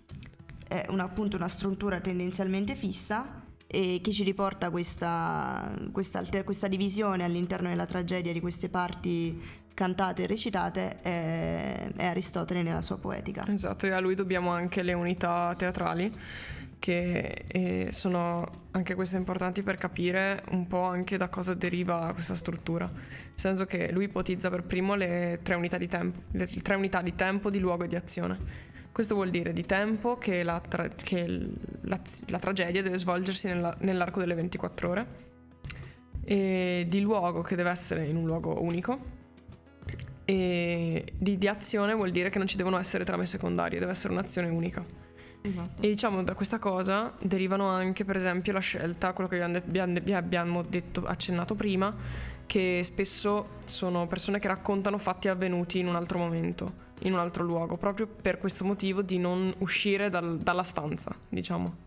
è 0.69 0.87
una, 0.89 1.05
appunto 1.05 1.37
una 1.37 1.49
struttura 1.49 2.01
tendenzialmente 2.01 2.75
fissa 2.75 3.43
e 3.67 4.01
che 4.03 4.13
ci 4.13 4.23
riporta 4.23 4.71
questa, 4.71 5.73
questa, 5.93 6.23
questa 6.45 6.69
divisione 6.69 7.25
all'interno 7.25 7.69
della 7.69 7.87
tragedia 7.87 8.33
di 8.33 8.41
queste 8.41 8.69
parti 8.69 9.65
cantate 9.75 10.23
e 10.23 10.27
recitate 10.27 11.01
è, 11.01 11.91
è, 11.95 12.07
Aristotele 12.07 12.63
nella 12.63 12.81
sua 12.81 12.97
poetica. 12.97 13.45
Esatto, 13.49 13.87
e 13.87 13.91
a 13.91 14.01
lui 14.01 14.15
dobbiamo 14.15 14.51
anche 14.51 14.83
le 14.83 14.95
unità 14.95 15.55
teatrali 15.57 16.13
che 16.79 17.45
eh, 17.47 17.89
sono 17.91 18.65
anche 18.71 18.95
queste 18.95 19.17
importanti 19.17 19.63
per 19.63 19.77
capire 19.77 20.45
un 20.51 20.67
po' 20.67 20.83
anche 20.83 21.17
da 21.17 21.29
cosa 21.29 21.55
deriva 21.55 22.11
questa 22.13 22.35
struttura. 22.35 22.87
Nel 22.87 23.33
senso 23.35 23.67
che 23.67 23.91
lui 23.93 24.05
ipotizza 24.05 24.49
per 24.51 24.63
primo 24.63 24.95
le 24.95 25.41
tre 25.43 25.55
unità 25.55 25.77
di 25.79 25.89
tempo, 25.89 26.21
le 26.33 26.47
tre 26.47 26.75
unità 26.75 27.03
di 27.03 27.15
tempo, 27.15 27.51
di 27.51 27.59
luogo 27.59 27.85
e 27.85 27.89
di 27.89 27.97
azione 27.97 28.75
questo 28.97 29.15
vuol 29.15 29.29
dire 29.29 29.53
di 29.53 29.67
tempo 29.67 30.17
che 30.17 30.43
la, 30.43 30.59
tra- 30.59 30.89
che 30.89 31.27
la, 31.83 32.01
la 32.29 32.39
tragedia 32.39 32.81
deve 32.81 32.97
svolgersi 32.97 33.47
nella, 33.47 33.77
nell'arco 33.81 34.21
delle 34.21 34.33
24 34.33 34.89
ore, 34.89 35.07
e 36.25 36.87
di 36.89 37.03
luogo 37.03 37.43
che 37.43 37.57
deve 37.57 37.69
essere 37.69 38.07
in 38.07 38.17
un 38.17 38.25
luogo 38.25 38.63
unico, 38.63 38.99
e 40.25 41.13
di, 41.15 41.37
di 41.37 41.47
azione 41.47 41.93
vuol 41.93 42.11
dire 42.11 42.31
che 42.31 42.39
non 42.39 42.47
ci 42.47 42.57
devono 42.57 42.79
essere 42.79 43.05
trame 43.05 43.27
secondarie, 43.27 43.79
deve 43.79 43.93
essere 43.93 44.15
un'azione 44.15 44.49
unica. 44.49 44.83
Esatto. 45.43 45.83
E 45.83 45.89
diciamo 45.89 46.23
da 46.23 46.35
questa 46.35 46.59
cosa 46.59 47.13
derivano 47.21 47.69
anche 47.69 48.07
per 48.07 48.17
esempio 48.17 48.55
la 48.55 48.61
scelta, 48.61 49.13
quello 49.13 49.29
che 49.29 49.63
vi 49.67 50.15
abbiamo 50.15 50.63
detto, 50.63 51.05
accennato 51.05 51.55
prima, 51.55 51.95
che 52.47 52.81
spesso 52.83 53.59
sono 53.67 54.07
persone 54.07 54.39
che 54.39 54.49
raccontano 54.49 54.97
fatti 54.97 55.29
avvenuti 55.29 55.81
in 55.81 55.87
un 55.87 55.97
altro 55.97 56.17
momento 56.17 56.85
in 57.01 57.13
un 57.13 57.19
altro 57.19 57.45
luogo, 57.45 57.77
proprio 57.77 58.07
per 58.07 58.39
questo 58.39 58.65
motivo 58.65 59.03
di 59.03 59.19
non 59.19 59.53
uscire 59.59 60.09
dal, 60.09 60.39
dalla 60.39 60.63
stanza, 60.63 61.15
diciamo. 61.29 61.85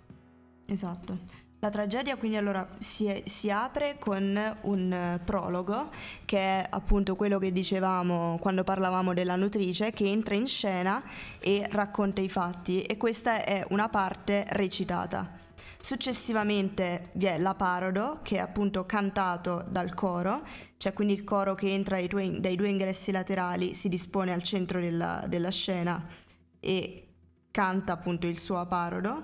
Esatto. 0.67 1.47
La 1.61 1.69
tragedia 1.69 2.15
quindi 2.15 2.37
allora 2.37 2.65
si, 2.77 3.21
si, 3.25 3.51
apre 3.51 3.97
con 3.99 4.57
un 4.61 5.19
prologo 5.25 5.89
che 6.23 6.37
è 6.37 6.65
appunto 6.69 7.17
quello 7.17 7.37
che 7.37 7.51
dicevamo 7.51 8.37
quando 8.39 8.63
parlavamo 8.63 9.13
della 9.13 9.35
nutrice 9.35 9.91
che 9.91 10.05
entra 10.05 10.35
in 10.35 10.47
scena 10.47 11.03
e 11.37 11.67
racconta 11.69 12.21
i 12.21 12.29
fatti 12.29 12.83
e 12.83 12.95
questa 12.95 13.43
è 13.43 13.65
una 13.71 13.89
parte 13.89 14.45
recitata. 14.51 15.38
Successivamente 15.81 17.09
vi 17.13 17.25
è 17.25 17.37
la 17.37 17.55
parodo 17.55 18.19
che 18.21 18.35
è 18.35 18.39
appunto 18.39 18.85
cantato 18.85 19.65
dal 19.69 19.93
coro 19.93 20.43
c'è 20.79 20.93
quindi 20.93 21.13
il 21.13 21.25
coro 21.25 21.55
che 21.55 21.73
entra 21.73 21.97
dai 21.97 22.07
due, 22.07 22.39
dai 22.39 22.55
due 22.55 22.69
ingressi 22.69 23.11
laterali, 23.11 23.73
si 23.73 23.89
dispone 23.89 24.31
al 24.31 24.41
centro 24.43 24.79
della, 24.79 25.25
della 25.27 25.51
scena 25.51 26.07
e 26.57 27.07
canta 27.51 27.91
appunto 27.91 28.27
il 28.27 28.39
suo 28.39 28.59
aparodo. 28.59 29.23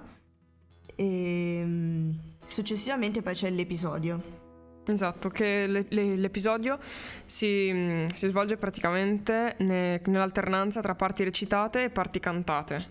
E 0.95 1.61
mm, 1.63 2.11
successivamente 2.45 3.21
poi 3.21 3.33
c'è 3.33 3.49
l'episodio. 3.49 4.43
Esatto, 4.85 5.29
che 5.29 5.65
le, 5.65 5.85
le, 5.87 6.17
l'episodio 6.17 6.77
si, 7.23 7.71
mm, 7.73 8.05
si, 8.07 8.27
svolge 8.27 8.57
praticamente 8.57 9.55
ne, 9.59 10.01
nell'alternanza 10.07 10.81
tra 10.81 10.93
parti 10.93 11.23
recitate 11.23 11.85
e 11.85 11.89
parti 11.89 12.19
cantate, 12.19 12.85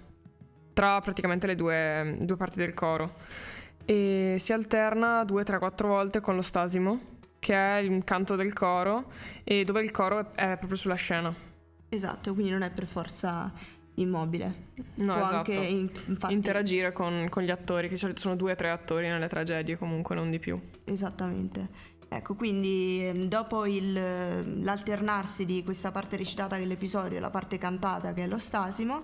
tra 0.73 1.03
praticamente 1.03 1.47
le 1.47 1.55
due, 1.55 2.17
due 2.19 2.37
parti 2.37 2.61
del 2.61 2.73
coro. 2.73 3.17
E 3.85 4.37
si 4.39 4.53
alterna 4.53 5.25
due, 5.25 5.45
tre, 5.45 5.59
quattro 5.59 5.89
volte 5.89 6.21
con 6.21 6.35
lo 6.35 6.43
stasimo 6.43 7.13
che 7.45 7.55
è 7.55 7.77
il 7.77 8.03
canto 8.05 8.37
del 8.37 8.55
coro 8.55 9.11
e 9.45 9.65
dove 9.65 9.83
il 9.83 9.91
coro 9.91 10.35
è 10.35 10.57
proprio 10.57 10.77
sulla 10.77 10.95
scena. 10.95 11.33
Esatto, 11.91 12.33
quindi 12.33 12.51
non 12.51 12.63
è 12.63 12.71
per 12.71 12.87
forza 12.87 13.53
immobile. 13.97 14.71
No, 14.95 15.13
Può 15.13 15.23
esatto. 15.23 15.37
anche 15.37 15.53
in, 15.53 15.91
infatti... 16.07 16.33
interagire 16.33 16.93
con, 16.93 17.27
con, 17.29 17.43
gli 17.43 17.51
attori, 17.51 17.91
che 17.91 17.99
sono 17.99 18.35
due 18.35 18.53
o 18.53 18.55
tre 18.55 18.71
attori 18.71 19.09
nelle 19.09 19.29
tragedie, 19.29 19.77
comunque 19.77 20.15
non 20.15 20.31
di 20.31 20.39
più. 20.39 20.59
Esattamente. 20.85 21.93
Ecco, 22.09 22.35
quindi 22.35 23.05
ehm, 23.05 23.29
dopo 23.29 23.67
il, 23.67 24.63
l'alternarsi 24.63 25.45
di 25.45 25.63
questa 25.63 25.93
parte 25.93 26.17
recitata 26.17 26.57
che 26.57 26.63
è 26.63 26.67
l'episodio 26.67 27.19
e 27.19 27.21
la 27.21 27.31
parte 27.31 27.59
cantata 27.59 28.15
che 28.15 28.25
è 28.25 28.27
lo 28.27 28.39
stasimo, 28.39 29.03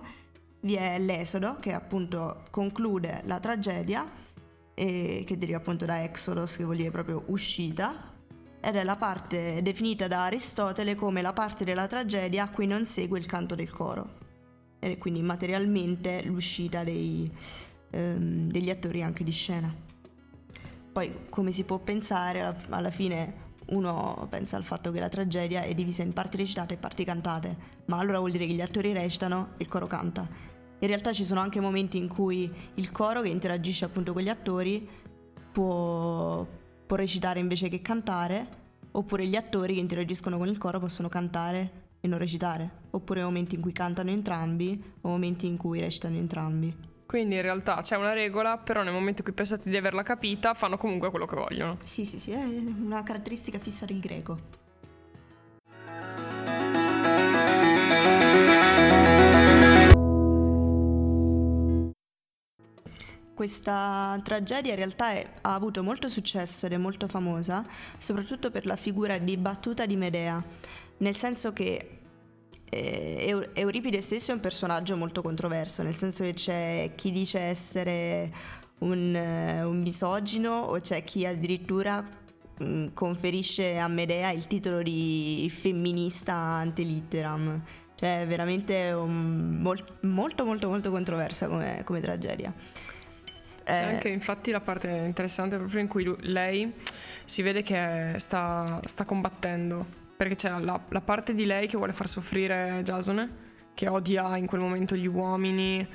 vi 0.61 0.73
è 0.73 0.97
l'esodo 0.97 1.57
che 1.59 1.73
appunto 1.73 2.43
conclude 2.49 3.21
la 3.25 3.39
tragedia 3.39 4.20
che 4.73 5.35
deriva 5.37 5.57
appunto 5.57 5.85
da 5.85 6.03
exodos, 6.03 6.57
che 6.57 6.63
vuol 6.63 6.77
dire 6.77 6.91
proprio 6.91 7.23
uscita, 7.27 8.11
ed 8.59 8.75
è 8.75 8.83
la 8.83 8.95
parte 8.95 9.61
definita 9.61 10.07
da 10.07 10.25
Aristotele 10.25 10.95
come 10.95 11.21
la 11.21 11.33
parte 11.33 11.63
della 11.63 11.87
tragedia 11.87 12.43
a 12.43 12.49
cui 12.49 12.67
non 12.67 12.85
segue 12.85 13.17
il 13.17 13.25
canto 13.25 13.55
del 13.55 13.71
coro, 13.71 14.17
è 14.79 14.97
quindi 14.97 15.21
materialmente 15.21 16.23
l'uscita 16.23 16.83
dei, 16.83 17.31
ehm, 17.89 18.49
degli 18.49 18.69
attori 18.69 19.01
anche 19.01 19.23
di 19.23 19.31
scena. 19.31 19.73
Poi, 20.91 21.25
come 21.29 21.51
si 21.51 21.63
può 21.63 21.79
pensare, 21.79 22.55
alla 22.69 22.91
fine 22.91 23.49
uno 23.67 24.27
pensa 24.29 24.57
al 24.57 24.63
fatto 24.63 24.91
che 24.91 24.99
la 24.99 25.09
tragedia 25.09 25.61
è 25.61 25.73
divisa 25.73 26.03
in 26.03 26.13
parti 26.13 26.37
recitate 26.37 26.73
e 26.73 26.77
parti 26.77 27.05
cantate, 27.05 27.55
ma 27.85 27.97
allora 27.97 28.19
vuol 28.19 28.31
dire 28.31 28.45
che 28.45 28.53
gli 28.53 28.61
attori 28.61 28.91
recitano 28.91 29.51
e 29.53 29.63
il 29.63 29.67
coro 29.67 29.87
canta. 29.87 30.27
In 30.81 30.87
realtà 30.87 31.13
ci 31.13 31.25
sono 31.25 31.39
anche 31.39 31.59
momenti 31.59 31.97
in 31.97 32.07
cui 32.07 32.51
il 32.73 32.91
coro 32.91 33.21
che 33.21 33.27
interagisce 33.29 33.85
appunto 33.85 34.13
con 34.13 34.23
gli 34.23 34.29
attori 34.29 34.87
può, 35.51 36.45
può 36.87 36.95
recitare 36.95 37.39
invece 37.39 37.69
che 37.69 37.81
cantare, 37.81 38.47
oppure 38.91 39.27
gli 39.27 39.35
attori 39.35 39.75
che 39.75 39.79
interagiscono 39.79 40.39
con 40.39 40.47
il 40.47 40.57
coro 40.57 40.79
possono 40.79 41.07
cantare 41.07 41.89
e 41.99 42.07
non 42.07 42.17
recitare, 42.17 42.69
oppure 42.89 43.23
momenti 43.23 43.53
in 43.53 43.61
cui 43.61 43.73
cantano 43.73 44.09
entrambi 44.09 44.83
o 45.01 45.09
momenti 45.09 45.45
in 45.45 45.55
cui 45.55 45.79
recitano 45.79 46.17
entrambi. 46.17 46.75
Quindi 47.05 47.35
in 47.35 47.41
realtà 47.43 47.81
c'è 47.81 47.95
una 47.97 48.13
regola, 48.13 48.57
però 48.57 48.81
nel 48.81 48.93
momento 48.93 49.19
in 49.19 49.25
cui 49.25 49.33
pensate 49.33 49.69
di 49.69 49.77
averla 49.77 50.01
capita, 50.01 50.55
fanno 50.55 50.77
comunque 50.77 51.11
quello 51.11 51.27
che 51.27 51.35
vogliono. 51.35 51.77
Sì, 51.83 52.05
sì, 52.05 52.17
sì, 52.17 52.31
è 52.31 52.43
una 52.43 53.03
caratteristica 53.03 53.59
fissa 53.59 53.85
del 53.85 53.99
greco. 53.99 54.60
Questa 63.41 64.21
tragedia 64.23 64.69
in 64.69 64.77
realtà 64.77 65.13
è, 65.13 65.27
ha 65.41 65.55
avuto 65.55 65.81
molto 65.81 66.07
successo 66.09 66.67
ed 66.67 66.73
è 66.73 66.77
molto 66.77 67.07
famosa, 67.07 67.65
soprattutto 67.97 68.51
per 68.51 68.67
la 68.67 68.75
figura 68.75 69.17
dibattuta 69.17 69.87
di 69.87 69.95
Medea, 69.95 70.45
nel 70.97 71.15
senso 71.15 71.51
che 71.51 72.01
eh, 72.69 73.49
Euripide 73.53 73.99
stesso 73.99 74.29
è 74.29 74.35
un 74.35 74.41
personaggio 74.41 74.95
molto 74.95 75.23
controverso, 75.23 75.81
nel 75.81 75.95
senso 75.95 76.23
che 76.23 76.33
c'è 76.33 76.91
chi 76.93 77.09
dice 77.09 77.39
essere 77.39 78.31
un, 78.81 79.15
uh, 79.15 79.67
un 79.67 79.79
misogino 79.79 80.51
o 80.59 80.79
c'è 80.79 81.03
chi 81.03 81.25
addirittura 81.25 82.07
mm, 82.63 82.89
conferisce 82.93 83.79
a 83.79 83.87
Medea 83.87 84.29
il 84.29 84.45
titolo 84.45 84.83
di 84.83 85.51
femminista 85.51 86.35
ante 86.35 86.83
litteram. 86.83 87.63
Cioè, 87.95 88.23
veramente 88.27 88.91
un, 88.91 89.57
mol, 89.61 89.83
molto, 90.01 90.45
molto, 90.45 90.69
molto 90.69 90.91
controversa 90.91 91.47
come, 91.47 91.81
come 91.83 92.01
tragedia. 92.01 92.53
C'è 93.63 93.71
eh, 93.71 93.83
anche 93.83 94.09
infatti 94.09 94.51
la 94.51 94.61
parte 94.61 94.89
interessante 94.89 95.57
proprio 95.57 95.79
in 95.79 95.87
cui 95.87 96.15
lei 96.21 96.73
si 97.25 97.41
vede 97.41 97.61
che 97.61 98.13
sta, 98.17 98.79
sta 98.85 99.05
combattendo 99.05 99.99
perché 100.21 100.35
c'è 100.35 100.49
la, 100.59 100.79
la, 100.87 101.01
parte 101.01 101.33
di 101.33 101.45
lei 101.45 101.67
che 101.67 101.77
vuole 101.77 101.93
far 101.93 102.07
soffrire 102.07 102.81
Jasone, 102.83 103.29
che 103.73 103.87
odia 103.87 104.37
in 104.37 104.45
quel 104.45 104.61
momento 104.61 104.95
gli 104.95 105.07
uomini, 105.07 105.87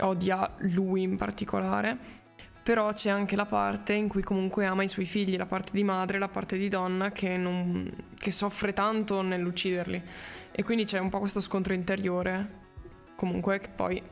odia 0.00 0.54
lui 0.60 1.02
in 1.02 1.18
particolare, 1.18 1.94
però 2.62 2.90
c'è 2.94 3.10
anche 3.10 3.36
la 3.36 3.44
parte 3.44 3.92
in 3.92 4.08
cui 4.08 4.22
comunque 4.22 4.64
ama 4.64 4.82
i 4.84 4.88
suoi 4.88 5.04
figli, 5.04 5.36
la 5.36 5.44
parte 5.44 5.72
di 5.74 5.84
madre, 5.84 6.18
la 6.18 6.28
parte 6.28 6.56
di 6.56 6.68
donna 6.68 7.12
che, 7.12 7.36
non, 7.36 7.90
che 8.18 8.30
soffre 8.30 8.72
tanto 8.72 9.20
nell'ucciderli. 9.20 10.02
E 10.50 10.62
quindi 10.62 10.84
c'è 10.84 10.98
un 10.98 11.10
po' 11.10 11.18
questo 11.18 11.40
scontro 11.40 11.74
interiore, 11.74 12.62
comunque 13.16 13.60
che 13.60 13.68
poi 13.68 14.02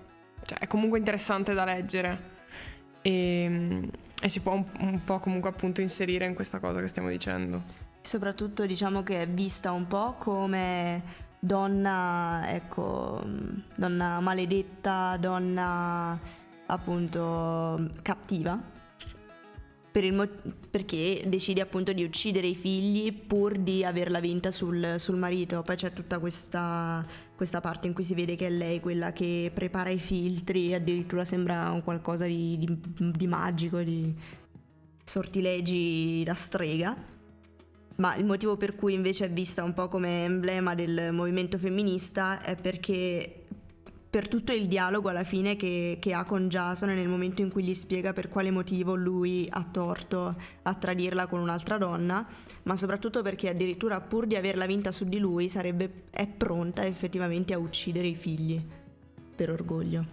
cioè, 0.43 0.59
è 0.59 0.67
comunque 0.67 0.99
interessante 0.99 1.55
da 1.55 1.65
leggere. 1.65 2.32
E, 3.03 3.89
e 4.21 4.29
si 4.29 4.41
può 4.41 4.53
un, 4.53 4.65
un 4.79 5.05
po' 5.05 5.19
comunque 5.19 5.51
appunto 5.51 5.81
inserire 5.81 6.27
in 6.27 6.35
questa 6.35 6.59
cosa 6.61 6.81
che 6.81 6.89
stiamo 6.89 7.09
dicendo. 7.09 7.63
Soprattutto 8.01 8.65
diciamo 8.67 9.03
che 9.03 9.23
è 9.23 9.29
vista 9.29 9.73
un 9.73 9.87
po' 9.87 10.15
come 10.19 11.03
donna, 11.39 12.45
ecco, 12.49 13.23
donna 13.75 14.21
maledetta, 14.21 15.17
donna 15.19 16.19
appunto 16.67 17.91
cattiva. 18.03 18.72
Per 19.93 20.11
mo- 20.11 20.29
perché 20.71 21.23
decide 21.27 21.61
appunto 21.61 21.93
di 21.93 22.03
uccidere 22.03 22.47
i 22.47 22.55
figli 22.55 23.13
pur 23.13 23.59
di 23.59 23.85
averla 23.85 24.21
vinta 24.21 24.51
sul, 24.51 24.95
sul 24.97 25.17
marito. 25.17 25.63
Poi 25.63 25.77
c'è 25.77 25.93
tutta 25.93 26.19
questa, 26.19 27.07
questa, 27.37 27.61
parte 27.61 27.89
in 27.89 27.93
cui 27.93 28.03
si 28.03 28.15
vede 28.15 28.35
che 28.35 28.47
è 28.47 28.51
lei 28.51 28.81
quella 28.81 29.13
che 29.13 29.51
prepara 29.53 29.91
i 29.91 29.99
filtri, 29.99 30.73
addirittura 30.73 31.27
sembra 31.27 31.71
un 31.71 31.83
qualcosa 31.83 32.25
di, 32.25 32.57
di, 32.59 32.79
di 33.13 33.27
magico, 33.27 33.83
di 33.83 34.15
sortilegi 35.05 36.23
da 36.25 36.35
strega 36.35 36.97
ma 37.97 38.17
il 38.17 38.25
motivo 38.25 38.57
per 38.57 38.75
cui 38.75 38.95
invece 38.95 39.27
è 39.27 39.31
vista 39.31 39.63
un 39.63 39.75
po' 39.75 39.89
come 39.89 40.25
emblema 40.25 40.75
del 40.75 41.13
movimento 41.13 41.59
femminista 41.59 42.43
è 42.43 42.57
perché 42.57 43.42
per 44.13 44.29
tutto 44.29 44.53
il 44.53 44.67
dialogo 44.67 45.09
alla 45.09 45.25
fine 45.25 45.57
che, 45.57 45.97
che, 45.99 46.13
ha 46.13 46.27
con 46.27 46.51
Jason 46.51 46.91
nel 46.91 47.09
momento 47.09 47.41
in 47.41 47.51
cui 47.51 47.65
gli 47.65 47.73
spiega 47.73 48.13
per 48.13 48.29
quale 48.29 48.51
motivo 48.51 48.95
lui 48.95 49.49
ha 49.51 49.65
torto 49.65 50.37
a 50.61 50.75
tradirla 50.75 51.27
con 51.27 51.41
un'altra 51.41 51.79
donna, 51.79 52.29
ma 52.65 52.77
soprattutto 52.77 53.23
perché 53.23 53.49
addirittura 53.49 54.03
pur 54.03 54.27
di 54.27 54.37
averla 54.37 54.67
vinta 54.67 54.93
su 54.93 55.07
di 55.07 55.19
lui 55.19 55.49
sarebbe, 55.49 56.09
è 56.11 56.27
pronta 56.27 56.85
effettivamente 56.85 57.55
a 57.55 57.59
uccidere 57.59 58.07
i 58.07 58.15
figli 58.15 58.63
per 59.35 59.49
orgoglio. 59.49 60.05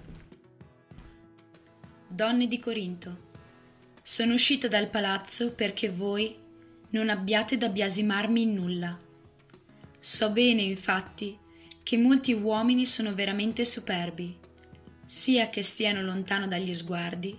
Donne 2.08 2.48
di 2.48 2.58
Corinto, 2.58 3.18
sono 4.02 4.34
uscita 4.34 4.70
dal 4.70 4.88
palazzo 4.88 5.52
perché 5.52 5.90
voi 5.90 6.38
non 6.92 7.10
abbiate 7.10 7.58
da 7.58 7.68
biasimarmi 7.68 8.44
in 8.44 8.54
nulla. 8.54 8.98
So 10.00 10.32
bene, 10.32 10.62
infatti, 10.62 11.38
che 11.89 11.97
molti 11.97 12.34
uomini 12.34 12.86
sono 12.86 13.15
veramente 13.15 13.65
superbi, 13.65 14.38
sia 15.08 15.49
che 15.49 15.63
stiano 15.63 16.04
lontano 16.04 16.47
dagli 16.47 16.75
sguardi, 16.75 17.36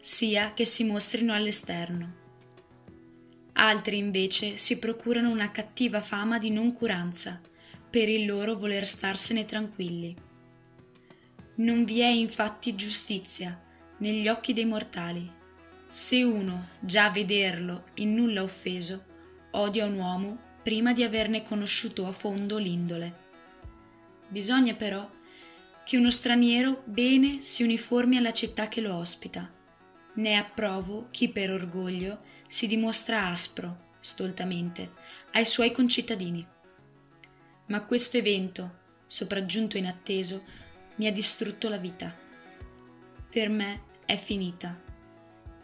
sia 0.00 0.52
che 0.52 0.64
si 0.64 0.82
mostrino 0.82 1.32
all'esterno. 1.32 2.12
Altri 3.52 3.98
invece 3.98 4.56
si 4.56 4.80
procurano 4.80 5.30
una 5.30 5.52
cattiva 5.52 6.00
fama 6.00 6.40
di 6.40 6.50
noncuranza 6.50 7.40
per 7.88 8.08
il 8.08 8.26
loro 8.26 8.58
voler 8.58 8.84
starsene 8.84 9.44
tranquilli. 9.44 10.12
Non 11.58 11.84
vi 11.84 12.00
è 12.00 12.08
infatti 12.08 12.74
giustizia 12.74 13.62
negli 13.98 14.26
occhi 14.26 14.52
dei 14.54 14.66
mortali 14.66 15.30
se 15.86 16.20
uno, 16.24 16.70
già 16.80 17.04
a 17.04 17.10
vederlo, 17.10 17.84
in 17.94 18.16
nulla 18.16 18.42
offeso, 18.42 19.04
odia 19.52 19.86
un 19.86 19.94
uomo 19.94 20.38
prima 20.64 20.92
di 20.92 21.04
averne 21.04 21.44
conosciuto 21.44 22.08
a 22.08 22.12
fondo 22.12 22.58
l'indole. 22.58 23.22
Bisogna 24.34 24.74
però 24.74 25.08
che 25.84 25.96
uno 25.96 26.10
straniero 26.10 26.82
bene 26.86 27.42
si 27.42 27.62
uniformi 27.62 28.16
alla 28.16 28.32
città 28.32 28.66
che 28.66 28.80
lo 28.80 28.96
ospita. 28.96 29.48
Ne 30.14 30.36
approvo 30.36 31.06
chi 31.12 31.28
per 31.28 31.52
orgoglio 31.52 32.22
si 32.48 32.66
dimostra 32.66 33.28
aspro, 33.28 33.92
stoltamente, 34.00 34.90
ai 35.34 35.44
suoi 35.46 35.70
concittadini. 35.70 36.44
Ma 37.66 37.84
questo 37.84 38.16
evento, 38.16 38.78
sopraggiunto 39.06 39.78
inatteso, 39.78 40.42
mi 40.96 41.06
ha 41.06 41.12
distrutto 41.12 41.68
la 41.68 41.78
vita. 41.78 42.12
Per 43.30 43.48
me 43.48 43.82
è 44.04 44.16
finita 44.16 44.82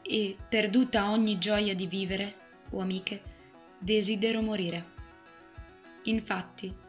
e, 0.00 0.36
perduta 0.48 1.10
ogni 1.10 1.38
gioia 1.38 1.74
di 1.74 1.88
vivere, 1.88 2.34
o 2.70 2.78
amiche, 2.78 3.20
desidero 3.80 4.40
morire. 4.40 4.98
Infatti, 6.04 6.79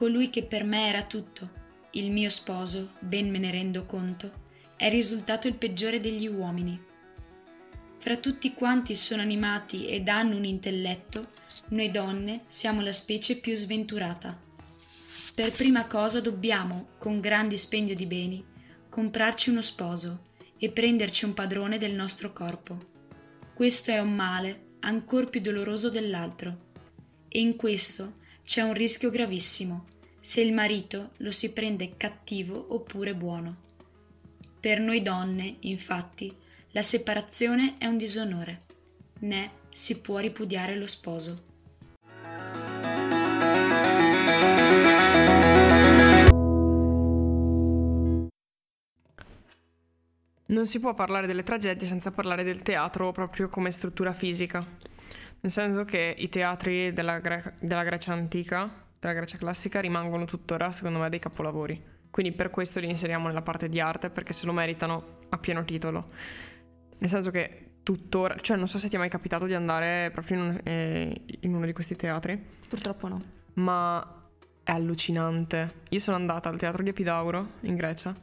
colui 0.00 0.30
che 0.30 0.44
per 0.44 0.64
me 0.64 0.88
era 0.88 1.02
tutto, 1.02 1.50
il 1.90 2.10
mio 2.10 2.30
sposo, 2.30 2.92
ben 3.00 3.30
me 3.30 3.36
ne 3.36 3.50
rendo 3.50 3.84
conto, 3.84 4.32
è 4.74 4.88
risultato 4.88 5.46
il 5.46 5.56
peggiore 5.56 6.00
degli 6.00 6.26
uomini. 6.26 6.82
Fra 7.98 8.16
tutti 8.16 8.54
quanti 8.54 8.94
sono 8.94 9.20
animati 9.20 9.88
ed 9.88 10.08
hanno 10.08 10.38
un 10.38 10.46
intelletto, 10.46 11.26
noi 11.68 11.90
donne 11.90 12.44
siamo 12.46 12.80
la 12.80 12.94
specie 12.94 13.36
più 13.36 13.54
sventurata. 13.54 14.40
Per 15.34 15.52
prima 15.52 15.84
cosa 15.84 16.22
dobbiamo, 16.22 16.92
con 16.96 17.20
grande 17.20 17.58
spendio 17.58 17.94
di 17.94 18.06
beni, 18.06 18.42
comprarci 18.88 19.50
uno 19.50 19.60
sposo 19.60 20.28
e 20.56 20.70
prenderci 20.70 21.26
un 21.26 21.34
padrone 21.34 21.76
del 21.76 21.92
nostro 21.92 22.32
corpo. 22.32 22.78
Questo 23.52 23.90
è 23.90 23.98
un 23.98 24.14
male 24.14 24.68
ancor 24.80 25.28
più 25.28 25.42
doloroso 25.42 25.90
dell'altro. 25.90 26.68
E 27.28 27.38
in 27.38 27.54
questo 27.54 28.14
c'è 28.50 28.62
un 28.62 28.72
rischio 28.72 29.10
gravissimo, 29.10 29.84
se 30.20 30.40
il 30.40 30.52
marito 30.52 31.10
lo 31.18 31.30
si 31.30 31.52
prende 31.52 31.96
cattivo 31.96 32.74
oppure 32.74 33.14
buono. 33.14 33.56
Per 34.58 34.80
noi 34.80 35.02
donne, 35.02 35.58
infatti, 35.60 36.34
la 36.72 36.82
separazione 36.82 37.76
è 37.78 37.86
un 37.86 37.96
disonore, 37.96 38.62
né 39.20 39.52
si 39.72 40.00
può 40.00 40.18
ripudiare 40.18 40.74
lo 40.74 40.88
sposo. 40.88 41.44
Non 50.46 50.66
si 50.66 50.80
può 50.80 50.92
parlare 50.94 51.28
delle 51.28 51.44
tragedie 51.44 51.86
senza 51.86 52.10
parlare 52.10 52.42
del 52.42 52.62
teatro 52.62 53.12
proprio 53.12 53.48
come 53.48 53.70
struttura 53.70 54.12
fisica. 54.12 54.66
Nel 55.40 55.50
senso 55.50 55.84
che 55.84 56.14
i 56.18 56.28
teatri 56.28 56.92
della, 56.92 57.18
Gre- 57.18 57.54
della 57.60 57.82
Grecia 57.82 58.12
antica, 58.12 58.70
della 58.98 59.14
Grecia 59.14 59.38
classica, 59.38 59.80
rimangono 59.80 60.24
tuttora, 60.26 60.70
secondo 60.70 60.98
me, 60.98 61.08
dei 61.08 61.18
capolavori. 61.18 61.82
Quindi 62.10 62.32
per 62.32 62.50
questo 62.50 62.80
li 62.80 62.88
inseriamo 62.88 63.28
nella 63.28 63.42
parte 63.42 63.68
di 63.68 63.80
arte, 63.80 64.10
perché 64.10 64.32
se 64.32 64.46
lo 64.46 64.52
meritano 64.52 65.18
a 65.30 65.38
pieno 65.38 65.64
titolo. 65.64 66.10
Nel 66.98 67.08
senso 67.08 67.30
che 67.30 67.70
tuttora, 67.82 68.36
cioè 68.36 68.56
non 68.56 68.68
so 68.68 68.78
se 68.78 68.88
ti 68.88 68.96
è 68.96 68.98
mai 68.98 69.08
capitato 69.08 69.46
di 69.46 69.54
andare 69.54 70.10
proprio 70.12 70.36
in, 70.36 70.60
eh, 70.62 71.22
in 71.40 71.54
uno 71.54 71.64
di 71.64 71.72
questi 71.72 71.96
teatri. 71.96 72.38
Purtroppo 72.68 73.08
no. 73.08 73.22
Ma 73.54 74.28
è 74.62 74.72
allucinante. 74.72 75.74
Io 75.88 75.98
sono 75.98 76.16
andata 76.16 76.48
al 76.48 76.58
teatro 76.58 76.82
di 76.82 76.90
Epidauro 76.90 77.52
in 77.60 77.76
Grecia 77.76 78.14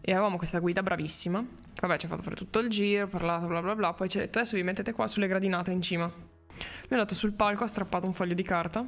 e 0.00 0.12
avevamo 0.12 0.36
questa 0.36 0.58
guida 0.58 0.82
bravissima. 0.82 1.44
Vabbè, 1.80 1.96
ci 1.98 2.06
ha 2.06 2.08
fatto 2.08 2.22
fare 2.22 2.34
tutto 2.34 2.58
il 2.58 2.68
giro, 2.68 3.06
parlato, 3.06 3.46
bla 3.46 3.62
bla 3.62 3.74
bla. 3.74 3.92
Poi 3.92 4.08
ci 4.08 4.18
ha 4.18 4.20
detto: 4.20 4.38
Adesso 4.38 4.56
vi 4.56 4.62
mettete 4.62 4.92
qua 4.92 5.06
sulle 5.06 5.28
gradinate 5.28 5.70
in 5.70 5.82
cima. 5.82 6.12
Lui 6.56 6.88
è 6.88 6.94
andato 6.94 7.14
sul 7.14 7.32
palco, 7.32 7.64
ha 7.64 7.66
strappato 7.68 8.06
un 8.06 8.12
foglio 8.12 8.34
di 8.34 8.42
carta 8.42 8.84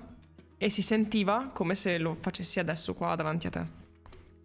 e 0.58 0.70
si 0.70 0.82
sentiva 0.82 1.50
come 1.52 1.74
se 1.74 1.98
lo 1.98 2.16
facessi 2.20 2.58
adesso 2.58 2.94
qua 2.94 3.14
davanti 3.14 3.46
a 3.46 3.50
te. 3.50 3.64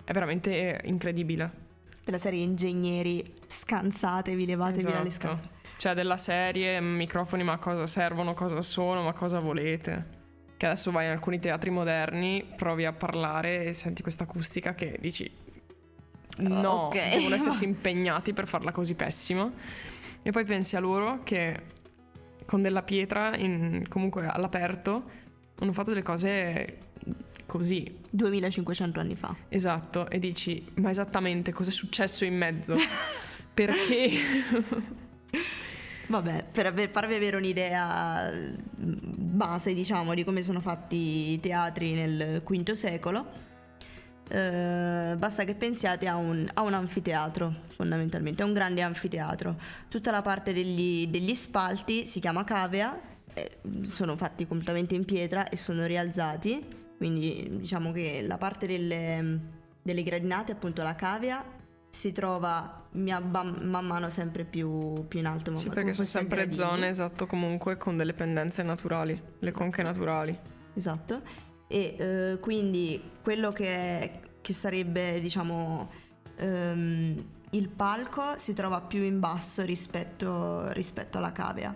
È 0.03 0.11
veramente 0.13 0.81
incredibile. 0.85 1.69
Della 2.03 2.17
serie 2.17 2.41
ingegneri, 2.43 3.33
scansatevi, 3.45 4.45
levatevi 4.45 4.79
Esatto. 4.79 4.95
dalle 4.95 5.09
scarpe. 5.11 5.49
Cioè 5.77 5.93
della 5.93 6.17
serie 6.17 6.79
microfoni 6.81 7.43
ma 7.43 7.53
a 7.53 7.57
cosa 7.57 7.85
servono, 7.87 8.33
cosa 8.33 8.61
sono, 8.61 9.01
ma 9.03 9.13
cosa 9.13 9.39
volete. 9.39 10.19
Che 10.57 10.65
adesso 10.65 10.91
vai 10.91 11.05
in 11.05 11.11
alcuni 11.11 11.39
teatri 11.39 11.69
moderni, 11.69 12.43
provi 12.55 12.85
a 12.85 12.93
parlare 12.93 13.65
e 13.65 13.73
senti 13.73 14.01
questa 14.03 14.23
acustica 14.25 14.75
che 14.75 14.97
dici 14.99 15.29
no, 16.37 16.87
Ok. 16.87 17.09
devono 17.09 17.35
essersi 17.35 17.63
impegnati 17.65 18.33
per 18.33 18.47
farla 18.47 18.71
così 18.71 18.93
pessima. 18.95 19.49
E 20.23 20.31
poi 20.31 20.43
pensi 20.45 20.75
a 20.75 20.79
loro 20.79 21.21
che 21.23 21.59
con 22.51 22.59
della 22.59 22.81
pietra, 22.81 23.37
in- 23.37 23.85
comunque 23.87 24.27
all'aperto, 24.27 25.03
hanno 25.59 25.71
fatto 25.71 25.91
delle 25.91 26.01
cose 26.01 26.79
così. 27.45 27.99
2500 28.11 28.99
anni 28.99 29.15
fa. 29.15 29.33
Esatto, 29.47 30.09
e 30.09 30.19
dici, 30.19 30.69
ma 30.75 30.89
esattamente 30.89 31.53
cos'è 31.53 31.71
successo 31.71 32.25
in 32.25 32.35
mezzo? 32.35 32.75
Perché? 33.53 34.09
Vabbè, 36.07 36.43
per, 36.51 36.73
per 36.73 36.89
farvi 36.89 37.15
avere 37.15 37.37
un'idea 37.37 38.29
mm, 38.29 38.97
base, 39.15 39.73
diciamo, 39.73 40.13
di 40.13 40.25
come 40.25 40.41
sono 40.41 40.59
fatti 40.59 41.31
i 41.31 41.39
teatri 41.39 41.93
nel 41.93 42.41
V 42.45 42.71
secolo, 42.71 43.25
eh, 44.31 45.15
basta 45.17 45.43
che 45.43 45.55
pensiate 45.55 46.07
a 46.07 46.15
un, 46.15 46.49
a 46.53 46.61
un 46.61 46.73
anfiteatro, 46.73 47.53
fondamentalmente, 47.75 48.41
a 48.43 48.45
un 48.45 48.53
grande 48.53 48.81
anfiteatro. 48.81 49.57
Tutta 49.89 50.09
la 50.11 50.21
parte 50.21 50.53
degli, 50.53 51.07
degli 51.07 51.35
spalti 51.35 52.05
si 52.05 52.21
chiama 52.21 52.45
cavea, 52.45 52.97
eh, 53.33 53.57
sono 53.83 54.15
fatti 54.15 54.47
completamente 54.47 54.95
in 54.95 55.03
pietra 55.03 55.49
e 55.49 55.57
sono 55.57 55.85
rialzati, 55.85 56.65
quindi 56.97 57.49
diciamo 57.57 57.91
che 57.91 58.23
la 58.25 58.37
parte 58.37 58.67
delle, 58.67 59.39
delle 59.81 60.03
gradinate, 60.03 60.53
appunto 60.53 60.81
la 60.81 60.95
cavea, 60.95 61.43
si 61.89 62.13
trova 62.13 62.87
man 62.91 63.59
man 63.63 63.85
mano 63.85 64.09
sempre 64.09 64.45
più, 64.45 65.05
più 65.09 65.19
in 65.19 65.25
alto. 65.25 65.53
Sì, 65.57 65.67
perché 65.67 65.93
sono 65.93 66.07
sempre 66.07 66.47
gradini. 66.47 66.55
zone, 66.55 66.87
esatto, 66.87 67.25
comunque 67.25 67.75
con 67.75 67.97
delle 67.97 68.13
pendenze 68.13 68.63
naturali, 68.63 69.21
le 69.39 69.51
conche 69.51 69.83
naturali. 69.83 70.37
Esatto. 70.73 71.49
E 71.71 71.95
eh, 71.97 72.37
quindi 72.41 73.01
quello 73.23 73.53
che, 73.53 74.19
che 74.41 74.53
sarebbe, 74.53 75.21
diciamo, 75.21 75.89
ehm, 76.35 77.25
il 77.51 77.69
palco 77.69 78.37
si 78.37 78.53
trova 78.53 78.81
più 78.81 79.03
in 79.03 79.21
basso 79.21 79.63
rispetto, 79.63 80.69
rispetto 80.73 81.17
alla 81.17 81.31
cavea. 81.31 81.73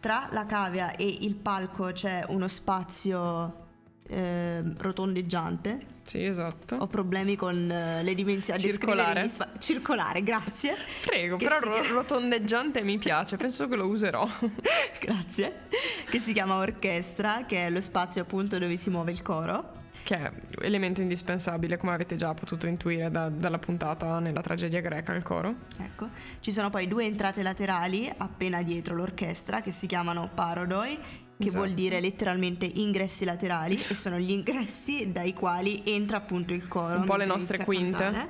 Tra 0.00 0.28
la 0.32 0.46
cavea 0.46 0.96
e 0.96 1.04
il 1.04 1.34
palco 1.34 1.92
c'è 1.92 2.24
uno 2.28 2.48
spazio 2.48 3.66
ehm, 4.08 4.74
rotondeggiante. 4.78 5.94
Sì, 6.06 6.24
esatto. 6.24 6.76
Ho 6.76 6.86
problemi 6.86 7.34
con 7.36 7.68
eh, 7.70 8.02
le 8.02 8.14
dimensioni. 8.14 8.60
Circolare. 8.60 9.26
spa- 9.28 9.50
circolare, 9.58 10.22
grazie. 10.22 10.76
Prego, 11.04 11.36
che 11.36 11.44
però 11.46 11.58
ro- 11.58 11.72
chiama- 11.74 11.88
rotondeggiante 12.00 12.82
mi 12.82 12.96
piace, 12.96 13.36
penso 13.36 13.66
che 13.68 13.74
lo 13.76 13.86
userò. 13.86 14.26
Grazie. 15.00 15.62
Che 16.08 16.18
si 16.20 16.32
chiama 16.32 16.56
orchestra, 16.56 17.44
che 17.46 17.66
è 17.66 17.70
lo 17.70 17.80
spazio 17.80 18.22
appunto 18.22 18.58
dove 18.58 18.76
si 18.76 18.88
muove 18.90 19.10
il 19.10 19.22
coro. 19.22 19.74
che 20.04 20.14
è 20.16 20.32
elemento 20.60 21.00
indispensabile, 21.00 21.76
come 21.76 21.92
avete 21.92 22.14
già 22.14 22.32
potuto 22.34 22.68
intuire 22.68 23.10
da- 23.10 23.28
dalla 23.28 23.58
puntata 23.58 24.20
nella 24.20 24.40
tragedia 24.40 24.80
greca, 24.80 25.12
il 25.12 25.24
coro. 25.24 25.54
Ecco, 25.78 26.08
ci 26.38 26.52
sono 26.52 26.70
poi 26.70 26.86
due 26.86 27.04
entrate 27.04 27.42
laterali 27.42 28.08
appena 28.16 28.62
dietro 28.62 28.94
l'orchestra 28.94 29.60
che 29.60 29.72
si 29.72 29.88
chiamano 29.88 30.30
parodoi, 30.32 30.96
che 31.38 31.44
Esatto. 31.44 31.62
vuol 31.62 31.74
dire 31.74 32.00
letteralmente 32.00 32.64
ingressi 32.64 33.24
laterali 33.24 33.76
e 33.76 33.94
sono 33.94 34.18
gli 34.18 34.30
ingressi 34.30 35.12
dai 35.12 35.34
quali 35.34 35.82
entra 35.84 36.16
appunto 36.16 36.54
il 36.54 36.66
coro. 36.66 36.96
Un 36.96 37.04
po' 37.04 37.16
le 37.16 37.26
nostre 37.26 37.64
quinte. 37.64 37.98
cantare. 37.98 38.28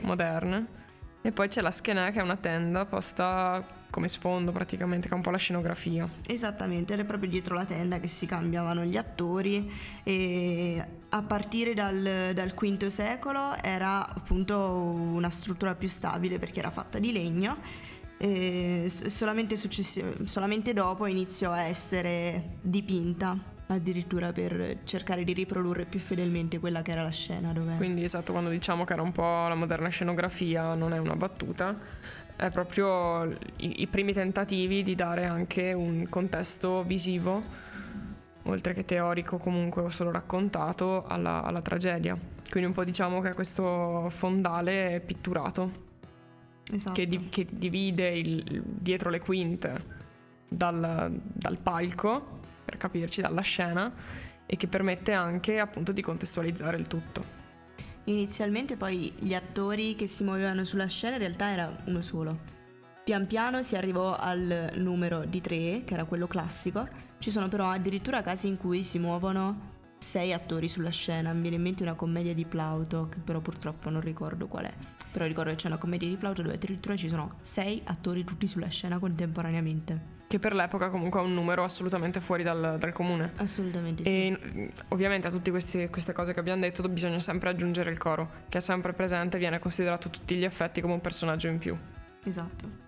moderne. 0.00 0.66
E 1.22 1.32
poi 1.32 1.48
c'è 1.48 1.60
la 1.60 1.70
schiena 1.70 2.10
che 2.10 2.20
è 2.20 2.22
una 2.22 2.36
tenda 2.36 2.84
posta 2.84 3.64
come 3.90 4.08
sfondo 4.08 4.52
praticamente, 4.52 5.08
che 5.08 5.14
è 5.14 5.16
un 5.16 5.22
po' 5.22 5.30
la 5.30 5.38
scenografia. 5.38 6.08
Esattamente, 6.26 6.92
era 6.92 7.04
proprio 7.04 7.28
dietro 7.28 7.54
la 7.54 7.64
tenda 7.64 7.98
che 7.98 8.08
si 8.08 8.26
cambiavano 8.26 8.84
gli 8.84 8.96
attori 8.96 9.70
e 10.02 10.84
a 11.08 11.22
partire 11.22 11.74
dal, 11.74 12.30
dal 12.34 12.52
V 12.54 12.86
secolo 12.86 13.56
era 13.62 14.06
appunto 14.06 14.58
una 14.58 15.30
struttura 15.30 15.74
più 15.74 15.88
stabile 15.88 16.38
perché 16.38 16.60
era 16.60 16.70
fatta 16.70 16.98
di 16.98 17.10
legno 17.10 17.56
e 18.18 18.86
solamente, 18.88 19.56
successi- 19.56 20.04
solamente 20.24 20.72
dopo 20.72 21.06
iniziò 21.06 21.52
a 21.52 21.62
essere 21.62 22.56
dipinta 22.62 23.54
addirittura 23.68 24.32
per 24.32 24.78
cercare 24.84 25.24
di 25.24 25.32
riprodurre 25.32 25.84
più 25.84 25.98
fedelmente 25.98 26.58
quella 26.58 26.82
che 26.82 26.92
era 26.92 27.02
la 27.02 27.10
scena 27.10 27.52
dove 27.52 27.76
Quindi 27.76 28.04
esatto, 28.04 28.32
quando 28.32 28.48
diciamo 28.50 28.84
che 28.84 28.92
era 28.92 29.02
un 29.02 29.12
po' 29.12 29.48
la 29.48 29.54
moderna 29.54 29.88
scenografia, 29.88 30.74
non 30.74 30.92
è 30.92 30.98
una 30.98 31.16
battuta, 31.16 31.76
è 32.36 32.50
proprio 32.50 33.24
i, 33.56 33.82
i 33.82 33.86
primi 33.88 34.12
tentativi 34.12 34.82
di 34.82 34.94
dare 34.94 35.24
anche 35.26 35.72
un 35.72 36.06
contesto 36.08 36.84
visivo, 36.84 37.42
oltre 38.44 38.72
che 38.72 38.84
teorico 38.84 39.38
comunque 39.38 39.82
o 39.82 39.88
solo 39.88 40.12
raccontato, 40.12 41.04
alla, 41.06 41.42
alla 41.42 41.60
tragedia. 41.60 42.16
Quindi 42.48 42.68
un 42.68 42.74
po' 42.74 42.84
diciamo 42.84 43.20
che 43.20 43.30
è 43.30 43.34
questo 43.34 44.08
fondale 44.10 45.02
pitturato 45.04 45.85
esatto. 46.70 46.94
che, 46.94 47.06
di- 47.06 47.28
che 47.28 47.46
divide 47.50 48.08
il- 48.10 48.62
dietro 48.64 49.10
le 49.10 49.20
quinte 49.20 49.84
dal, 50.48 51.20
dal 51.22 51.58
palco, 51.58 52.40
per 52.64 52.76
capirci, 52.76 53.20
dalla 53.20 53.40
scena, 53.42 53.92
e 54.46 54.56
che 54.56 54.68
permette 54.68 55.12
anche 55.12 55.58
appunto 55.58 55.92
di 55.92 56.02
contestualizzare 56.02 56.76
il 56.76 56.86
tutto. 56.86 57.44
Inizialmente 58.04 58.76
poi 58.76 59.12
gli 59.18 59.34
attori 59.34 59.96
che 59.96 60.06
si 60.06 60.22
muovevano 60.22 60.64
sulla 60.64 60.86
scena 60.86 61.14
in 61.14 61.20
realtà 61.20 61.50
era 61.50 61.76
uno 61.86 62.00
solo. 62.02 62.54
Pian 63.02 63.26
piano 63.26 63.62
si 63.62 63.76
arrivò 63.76 64.16
al 64.16 64.70
numero 64.76 65.24
di 65.24 65.40
tre, 65.40 65.82
che 65.84 65.94
era 65.94 66.04
quello 66.04 66.26
classico. 66.28 66.88
Ci 67.18 67.30
sono 67.30 67.48
però 67.48 67.68
addirittura 67.70 68.22
casi 68.22 68.46
in 68.46 68.56
cui 68.56 68.82
si 68.84 68.98
muovono 68.98 69.74
sei 69.98 70.32
attori 70.32 70.68
sulla 70.68 70.90
scena. 70.90 71.32
Mi 71.32 71.40
viene 71.42 71.56
in 71.56 71.62
mente 71.62 71.82
una 71.82 71.94
commedia 71.94 72.34
di 72.34 72.44
Plauto, 72.44 73.08
che 73.08 73.18
però 73.18 73.40
purtroppo 73.40 73.90
non 73.90 74.00
ricordo 74.00 74.46
qual 74.46 74.66
è. 74.66 74.74
Però 75.16 75.26
ricordo 75.26 75.48
che 75.48 75.56
c'è 75.56 75.68
una 75.68 75.78
commedia 75.78 76.06
di 76.06 76.16
Plauto 76.16 76.42
dove 76.42 76.56
addirittura 76.56 76.94
ci 76.94 77.08
sono 77.08 77.36
sei 77.40 77.80
attori 77.84 78.22
tutti 78.22 78.46
sulla 78.46 78.68
scena 78.68 78.98
contemporaneamente. 78.98 80.14
Che 80.26 80.38
per 80.38 80.52
l'epoca 80.52 80.90
comunque 80.90 81.20
è 81.20 81.22
un 81.22 81.32
numero 81.32 81.64
assolutamente 81.64 82.20
fuori 82.20 82.42
dal, 82.42 82.76
dal 82.78 82.92
comune. 82.92 83.32
Assolutamente 83.36 84.04
sì. 84.04 84.10
E 84.10 84.72
ovviamente 84.88 85.28
a 85.28 85.30
tutte 85.30 85.50
queste 85.50 86.12
cose 86.12 86.34
che 86.34 86.38
abbiamo 86.38 86.60
detto 86.60 86.86
bisogna 86.90 87.18
sempre 87.18 87.48
aggiungere 87.48 87.90
il 87.90 87.96
coro, 87.96 88.42
che 88.50 88.58
è 88.58 88.60
sempre 88.60 88.92
presente 88.92 89.36
e 89.36 89.40
viene 89.40 89.58
considerato 89.58 90.08
a 90.08 90.10
tutti 90.10 90.34
gli 90.34 90.44
effetti 90.44 90.82
come 90.82 90.92
un 90.92 91.00
personaggio 91.00 91.48
in 91.48 91.56
più. 91.56 91.74
Esatto. 92.22 92.84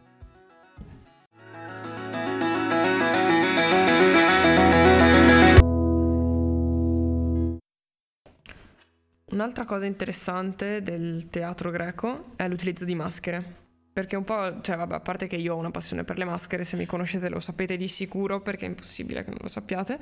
Un'altra 9.30 9.64
cosa 9.66 9.84
interessante 9.84 10.82
del 10.82 11.28
teatro 11.28 11.70
greco 11.70 12.32
è 12.36 12.48
l'utilizzo 12.48 12.84
di 12.86 12.94
maschere. 12.94 13.66
Perché 13.92 14.16
un 14.16 14.24
po', 14.24 14.60
cioè 14.60 14.76
vabbè, 14.76 14.94
a 14.94 15.00
parte 15.00 15.26
che 15.26 15.36
io 15.36 15.54
ho 15.54 15.58
una 15.58 15.70
passione 15.72 16.04
per 16.04 16.18
le 16.18 16.24
maschere, 16.24 16.62
se 16.64 16.76
mi 16.76 16.86
conoscete 16.86 17.28
lo 17.28 17.40
sapete 17.40 17.76
di 17.76 17.88
sicuro 17.88 18.40
perché 18.40 18.64
è 18.64 18.68
impossibile 18.68 19.24
che 19.24 19.30
non 19.30 19.40
lo 19.42 19.48
sappiate. 19.48 19.98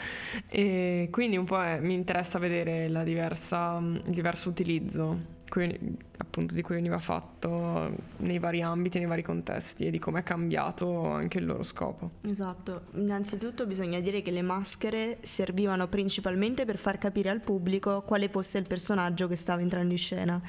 E 0.48 1.08
quindi 1.10 1.36
un 1.38 1.44
po' 1.46 1.62
è- 1.62 1.80
mi 1.80 1.94
interessa 1.94 2.38
vedere 2.38 2.88
diversa, 3.04 3.78
il 3.80 4.02
diverso 4.12 4.48
utilizzo 4.50 5.35
cui- 5.48 5.96
appunto 6.18 6.54
di 6.54 6.62
cui 6.62 6.76
veniva 6.76 6.98
fatto 6.98 7.90
nei 8.18 8.38
vari 8.38 8.62
ambiti, 8.62 8.98
nei 8.98 9.06
vari 9.06 9.22
contesti 9.22 9.86
e 9.86 9.90
di 9.90 9.98
come 9.98 10.20
è 10.20 10.22
cambiato 10.22 11.06
anche 11.06 11.38
il 11.38 11.46
loro 11.46 11.62
scopo. 11.62 12.10
Esatto, 12.22 12.86
innanzitutto 12.94 13.66
bisogna 13.66 14.00
dire 14.00 14.22
che 14.22 14.30
le 14.30 14.42
maschere 14.42 15.18
servivano 15.22 15.88
principalmente 15.88 16.64
per 16.64 16.78
far 16.78 16.98
capire 16.98 17.30
al 17.30 17.40
pubblico 17.40 18.02
quale 18.02 18.28
fosse 18.28 18.58
il 18.58 18.66
personaggio 18.66 19.28
che 19.28 19.36
stava 19.36 19.60
entrando 19.60 19.92
in 19.92 19.98
scena. 19.98 20.42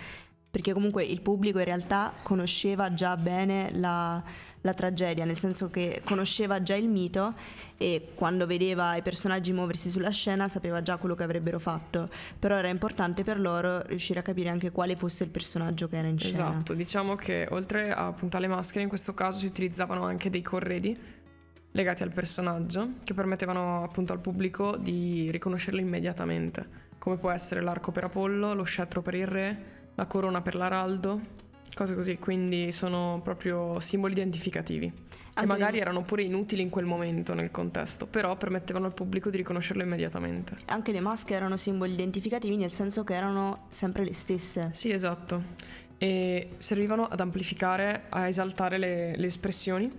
Perché 0.50 0.74
comunque 0.74 1.04
il 1.04 1.22
pubblico 1.22 1.60
in 1.60 1.66
realtà 1.66 2.14
conosceva 2.24 2.94
già 2.94 3.16
bene 3.18 3.70
la, 3.74 4.24
la 4.62 4.74
tragedia, 4.74 5.26
nel 5.26 5.38
senso 5.38 5.70
che 5.70 6.02
conosceva 6.04 6.64
già 6.64 6.76
il 6.76 6.88
mito 6.88 7.34
e 7.78 8.10
quando 8.16 8.46
vedeva 8.46 8.96
i 8.96 9.02
personaggi 9.02 9.54
muoversi 9.54 9.90
sulla 9.90 10.10
scena 10.10 10.48
sapeva 10.48 10.82
già 10.82 10.98
quello 10.98 11.16
che 11.16 11.24
avrebbero 11.24 11.60
fatto, 11.60 12.10
però 12.40 12.56
era 12.56 12.70
importante 12.70 13.24
per 13.24 13.40
loro 13.40 13.82
riuscire 13.84 14.20
a 14.20 14.24
capire 14.24 14.50
anche 14.50 14.72
quale 14.72 14.96
fosse 14.96 15.24
il 15.24 15.30
personaggio 15.30 15.88
che 15.88 15.98
era 15.98 16.08
in 16.08 16.18
scena. 16.18 16.50
Esatto, 16.50 16.74
diciamo 16.74 17.16
che 17.16 17.48
oltre 17.52 17.92
appunto 17.92 18.38
alle 18.38 18.48
maschere 18.48 18.84
in 18.84 18.90
questo 18.90 19.14
caso 19.14 19.40
si 19.40 19.46
utilizzavano 19.46 20.04
anche 20.04 20.30
dei 20.30 20.42
corredi 20.42 21.16
legati 21.72 22.02
al 22.02 22.12
personaggio 22.12 22.94
che 23.04 23.14
permettevano 23.14 23.84
appunto 23.84 24.12
al 24.12 24.20
pubblico 24.20 24.76
di 24.78 25.30
riconoscerlo 25.30 25.80
immediatamente, 25.80 26.86
come 26.98 27.18
può 27.18 27.30
essere 27.30 27.62
l'arco 27.62 27.92
per 27.92 28.06
Apollo, 28.06 28.56
lo 28.56 28.64
scettro 28.64 29.04
per 29.04 29.14
il 29.14 29.28
re, 29.28 29.76
la 29.98 30.06
corona 30.06 30.42
per 30.42 30.56
l'araldo, 30.56 31.20
cose 31.74 31.96
così, 31.96 32.18
quindi 32.20 32.72
sono 32.72 33.20
proprio 33.24 33.80
simboli 33.80 34.14
identificativi. 34.14 34.86
Anche 34.86 35.44
e 35.44 35.46
magari 35.46 35.80
erano 35.80 36.04
pure 36.04 36.22
inutili 36.22 36.62
in 36.62 36.70
quel 36.70 36.86
momento 36.86 37.34
nel 37.34 37.50
contesto, 37.50 38.06
però 38.06 38.36
permettevano 38.38 38.86
al 38.86 38.94
pubblico 38.94 39.32
di 39.32 39.38
riconoscerlo 39.38 39.82
immediatamente. 39.82 40.58
Anche 40.66 40.92
le 40.92 41.00
maschere 41.00 41.38
erano 41.38 41.58
simboli 41.58 41.94
identificativi 41.94 42.58
nel 42.58 42.72
senso 42.72 43.04
che 43.04 43.16
erano 43.16 43.66
sempre 43.70 44.04
le 44.04 44.14
stesse. 44.14 44.70
Sì, 44.72 44.92
esatto. 44.92 45.56
E 45.98 46.50
servivano 46.58 47.06
ad 47.06 47.20
amplificare, 47.20 48.04
a 48.10 48.28
esaltare 48.28 48.78
le, 48.78 49.16
le 49.16 49.26
espressioni 49.26 49.92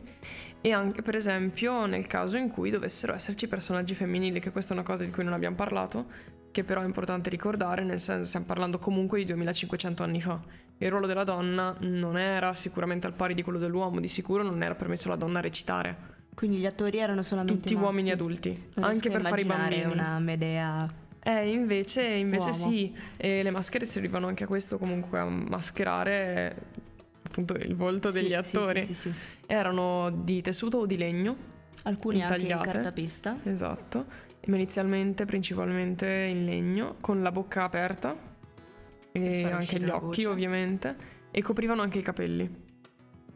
e 0.61 0.73
anche 0.73 1.03
per 1.03 1.17
esempio 1.17 1.87
nel 1.87 2.07
caso 2.07 2.37
in 2.37 2.49
cui 2.49 2.71
dovessero 2.71 3.15
esserci 3.15 3.49
personaggi 3.49 3.95
femminili, 3.95 4.39
che 4.39 4.53
questa 4.53 4.75
è 4.75 4.77
una 4.77 4.87
cosa 4.87 5.05
di 5.05 5.11
cui 5.11 5.25
non 5.25 5.33
abbiamo 5.33 5.57
parlato, 5.57 6.07
che 6.51 6.65
però 6.65 6.83
è 6.83 6.85
importante 6.85 7.31
ricordare, 7.31 7.85
nel 7.85 7.99
senso 7.99 8.27
stiamo 8.27 8.47
parlando 8.47 8.79
comunque 8.79 9.19
di 9.19 9.25
2500 9.27 10.03
anni 10.03 10.21
fa. 10.21 10.41
Il 10.79 10.91
ruolo 10.91 11.07
della 11.07 11.25
donna 11.25 11.75
non 11.81 12.17
era 12.17 12.55
sicuramente 12.55 13.07
al 13.07 13.13
pari 13.13 13.35
di 13.35 13.43
quello 13.43 13.59
dell'uomo, 13.59 14.01
di 14.01 14.09
sicuro 14.09 14.43
non 14.43 14.63
era 14.63 14.75
permesso 14.75 15.09
alla 15.09 15.17
donna 15.17 15.41
recitare. 15.41 16.17
Quindi 16.35 16.59
gli 16.59 16.67
attori 16.67 16.99
erano 16.99 17.23
solamente 17.23 17.61
tutti 17.61 17.75
maschi. 17.75 17.87
uomini 17.89 18.11
adulti, 18.13 18.71
non 18.75 18.85
anche 18.85 19.11
per 19.11 19.23
fare 19.23 19.41
i 19.41 19.45
bambini. 19.45 19.85
una 19.85 20.19
Medea 20.21 21.07
eh, 21.21 21.51
invece, 21.51 22.05
invece 22.05 22.53
sì, 22.53 22.95
e 23.17 23.43
le 23.43 23.51
maschere 23.51 23.85
servivano 23.85 24.29
anche 24.29 24.45
a 24.45 24.47
questo 24.47 24.79
comunque 24.79 25.19
a 25.19 25.25
mascherare 25.25 26.57
appunto 27.23 27.55
il 27.55 27.75
volto 27.75 28.11
sì, 28.11 28.23
degli 28.23 28.33
attori. 28.33 28.81
Sì, 28.81 28.95
sì, 28.95 29.13
Erano 29.47 30.11
di 30.11 30.41
tessuto 30.41 30.79
o 30.79 30.87
di 30.87 30.97
legno. 30.97 31.57
Alcuni 31.83 32.21
intagliate. 32.21 32.53
anche 32.53 32.67
in 32.67 32.73
cartapesta. 32.73 33.39
Esatto 33.45 34.27
inizialmente 34.47 35.25
principalmente 35.25 36.07
in 36.07 36.45
legno, 36.45 36.97
con 37.01 37.23
la 37.23 37.33
bocca 37.33 37.65
aperta 37.65 38.17
e 39.13 39.45
anche 39.51 39.81
gli 39.81 39.89
occhi 39.89 40.25
ovviamente, 40.25 40.97
e 41.31 41.43
coprivano 41.43 41.83
anche 41.83 41.99
i 41.99 42.03
capelli. 42.03 42.67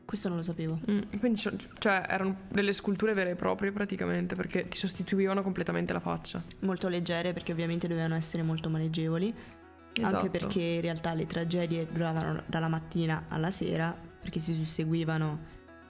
Questo 0.05 0.29
non 0.29 0.39
lo 0.39 0.43
sapevo. 0.43 0.79
Mm, 0.91 1.01
quindi 1.21 1.41
cioè 1.41 2.05
erano 2.07 2.41
delle 2.49 2.73
sculture 2.73 3.15
vere 3.15 3.31
e 3.31 3.35
proprie 3.35 3.73
praticamente 3.73 4.35
perché 4.35 4.69
ti 4.69 4.77
sostituivano 4.77 5.43
completamente 5.43 5.93
la 5.93 6.01
faccia. 6.01 6.43
Molto 6.61 6.89
leggere 6.89 7.33
perché 7.33 7.53
ovviamente 7.53 7.89
dovevano 7.89 8.15
essere 8.15 8.43
molto 8.43 8.69
maneggevoli. 8.69 9.35
Esatto. 9.95 10.17
Anche 10.17 10.29
perché 10.29 10.61
in 10.61 10.81
realtà 10.81 11.15
le 11.15 11.27
tragedie 11.27 11.87
duravano 11.87 12.43
dalla 12.47 12.69
mattina 12.69 13.25
alla 13.29 13.51
sera 13.51 13.95
perché 14.21 14.39
si 14.41 14.55
susseguivano 14.55 15.39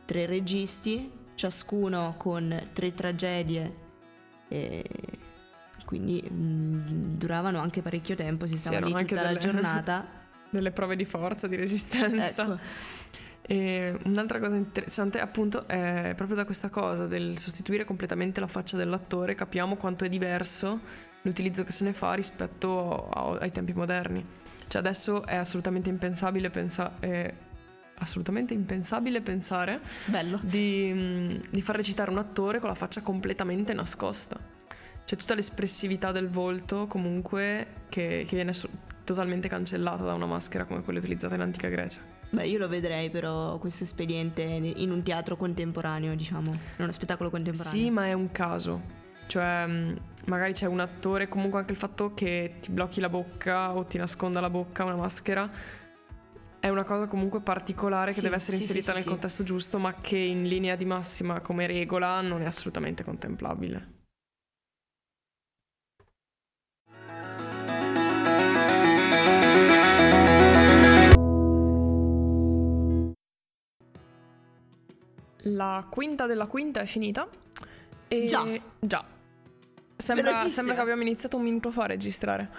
tre 0.05 0.27
registi, 0.27 1.11
ciascuno 1.35 2.14
con 2.16 2.68
tre 2.72 2.94
tragedie 2.94 3.75
e 4.53 4.85
quindi 5.87 6.23
mh, 6.23 6.35
mm, 6.35 7.17
duravano 7.17 7.59
anche 7.59 7.81
parecchio 7.81 8.15
tempo, 8.15 8.47
si 8.47 8.57
stavano 8.57 8.88
sì, 8.88 8.95
lì 8.95 9.05
tutta 9.07 9.23
delle, 9.23 9.33
la 9.33 9.38
giornata. 9.38 10.07
delle 10.51 10.71
prove 10.73 10.95
di 10.95 11.07
forza, 11.07 11.47
di 11.47 11.57
resistenza. 11.57 12.43
Ecco. 12.43 12.59
E 13.41 13.99
un'altra 14.05 14.38
cosa 14.38 14.55
interessante 14.55 15.19
appunto 15.19 15.67
è 15.67 16.12
proprio 16.15 16.37
da 16.37 16.45
questa 16.45 16.69
cosa 16.69 17.07
del 17.07 17.38
sostituire 17.38 17.85
completamente 17.85 18.38
la 18.38 18.47
faccia 18.47 18.77
dell'attore 18.77 19.35
capiamo 19.35 19.75
quanto 19.75 20.05
è 20.05 20.09
diverso 20.09 20.79
l'utilizzo 21.23 21.65
che 21.65 21.73
se 21.73 21.83
ne 21.83 21.93
fa 21.93 22.12
rispetto 22.12 23.09
a, 23.09 23.38
ai 23.41 23.51
tempi 23.51 23.73
moderni. 23.73 24.25
Cioè 24.69 24.81
adesso 24.81 25.25
è 25.25 25.37
assolutamente 25.37 25.88
impensabile 25.88 26.51
pensare 26.51 27.51
assolutamente 27.98 28.55
impensabile 28.55 29.20
pensare 29.20 29.81
di, 30.40 30.90
mm, 30.92 31.31
di, 31.50 31.62
far 31.62 31.76
recitare 31.76 32.11
un 32.11 32.18
attore 32.18 32.59
con 32.59 32.68
la 32.68 32.74
faccia 32.74 33.00
completamente 33.00 33.72
nascosta. 33.74 34.38
C'è 35.05 35.16
tutta 35.16 35.35
l'espressività 35.35 36.12
del 36.12 36.28
volto 36.28 36.87
comunque 36.87 37.66
che, 37.88 38.24
che 38.26 38.35
viene 38.35 38.52
so- 38.52 38.68
totalmente 39.05 39.48
cancellata 39.48 40.05
da 40.05 40.14
una 40.14 40.26
maschera 40.26 40.64
come 40.64 40.83
quella 40.83 40.98
utilizzata 40.98 41.35
in 41.35 41.40
antica 41.40 41.68
Grecia. 41.68 42.00
Beh, 42.31 42.46
io 42.46 42.59
lo 42.59 42.68
vedrei 42.68 43.11
però 43.11 43.59
questo 43.59 43.85
espediente 43.85 44.42
in 44.42 44.90
un 44.90 45.02
teatro 45.02 45.37
contemporaneo, 45.37 46.14
diciamo, 46.14 46.50
in 46.50 46.83
uno 46.83 46.92
spettacolo 46.92 47.28
contemporaneo. 47.28 47.83
Sì, 47.83 47.90
ma 47.90 48.07
è 48.07 48.14
un 48.14 48.31
caso. 48.31 49.00
Cioè, 49.26 49.66
mm, 49.66 49.96
magari 50.26 50.52
c'è 50.55 50.66
un 50.66 50.81
attore, 50.81 51.28
comunque 51.28 51.59
anche 51.59 51.72
il 51.72 51.78
fatto 51.78 52.14
che 52.14 52.55
ti 52.61 52.70
blocchi 52.70 53.00
la 53.00 53.11
bocca 53.11 53.74
o 53.74 53.85
ti 53.85 53.98
nasconda 53.98 54.40
la 54.40 54.48
bocca 54.48 54.85
una 54.85 54.96
maschera 54.96 55.50
è 56.62 56.68
una 56.68 56.85
cosa 56.85 57.09
comunque 57.09 57.40
particolare 57.40 58.12
che 58.12 58.18
sì, 58.18 58.22
deve 58.22 58.37
essere 58.37 58.57
inserita 58.57 58.92
sì, 58.92 58.98
nel 58.98 59.05
contesto 59.05 59.42
giusto, 59.42 59.81
ma 59.81 59.94
che 59.94 60.16
in 60.16 60.44
linea 60.44 60.77
di 60.77 60.85
massima 60.85 61.40
come 61.40 61.66
regola 61.66 62.20
non 62.20 62.40
è 62.40 62.44
assolutamente 62.44 63.03
contemplabile. 63.03 63.90
La 75.46 75.85
quinta 75.90 76.27
della 76.27 76.46
quinta 76.46 76.79
è 76.79 76.87
finita. 76.87 77.29
E 78.07 78.25
già. 78.25 78.46
Già. 78.79 79.05
Sembra, 79.96 80.48
sembra 80.48 80.77
che 80.77 80.81
abbiamo 80.81 81.03
iniziato 81.03 81.37
un 81.37 81.42
minuto 81.42 81.72
fa 81.72 81.83
a 81.83 81.87
registrare. 81.87 82.51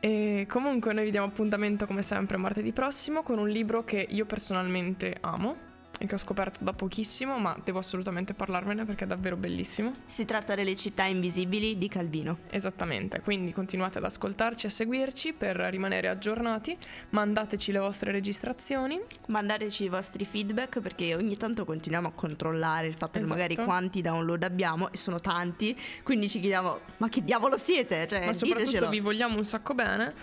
E 0.00 0.46
comunque 0.48 0.94
noi 0.94 1.04
vi 1.04 1.10
diamo 1.10 1.26
appuntamento 1.26 1.86
come 1.86 2.00
sempre 2.02 2.38
martedì 2.38 2.72
prossimo 2.72 3.22
con 3.22 3.38
un 3.38 3.48
libro 3.48 3.84
che 3.84 4.06
io 4.08 4.24
personalmente 4.24 5.14
amo 5.20 5.68
e 6.02 6.06
che 6.06 6.14
ho 6.14 6.18
scoperto 6.18 6.64
da 6.64 6.72
pochissimo, 6.72 7.36
ma 7.36 7.54
devo 7.62 7.78
assolutamente 7.78 8.32
parlarvene 8.32 8.86
perché 8.86 9.04
è 9.04 9.06
davvero 9.06 9.36
bellissimo. 9.36 9.92
Si 10.06 10.24
tratta 10.24 10.54
delle 10.54 10.74
città 10.74 11.04
invisibili 11.04 11.76
di 11.76 11.88
Calvino. 11.88 12.38
Esattamente, 12.48 13.20
quindi 13.20 13.52
continuate 13.52 13.98
ad 13.98 14.04
ascoltarci, 14.04 14.64
a 14.64 14.70
seguirci 14.70 15.34
per 15.34 15.56
rimanere 15.56 16.08
aggiornati, 16.08 16.74
mandateci 17.10 17.70
le 17.70 17.80
vostre 17.80 18.12
registrazioni. 18.12 18.98
Mandateci 19.26 19.84
i 19.84 19.88
vostri 19.88 20.24
feedback 20.24 20.80
perché 20.80 21.14
ogni 21.14 21.36
tanto 21.36 21.66
continuiamo 21.66 22.08
a 22.08 22.12
controllare 22.12 22.86
il 22.86 22.94
fatto 22.94 23.18
esatto. 23.18 23.34
che 23.34 23.40
magari 23.40 23.54
quanti 23.56 24.00
download 24.00 24.42
abbiamo 24.42 24.90
e 24.90 24.96
sono 24.96 25.20
tanti, 25.20 25.78
quindi 26.02 26.30
ci 26.30 26.40
chiediamo 26.40 26.78
ma 26.96 27.08
che 27.10 27.22
diavolo 27.22 27.58
siete? 27.58 28.06
Cioè, 28.06 28.24
ma 28.24 28.32
soprattutto 28.32 28.70
ditecelo. 28.70 28.88
vi 28.88 29.00
vogliamo 29.00 29.36
un 29.36 29.44
sacco 29.44 29.74
bene, 29.74 30.14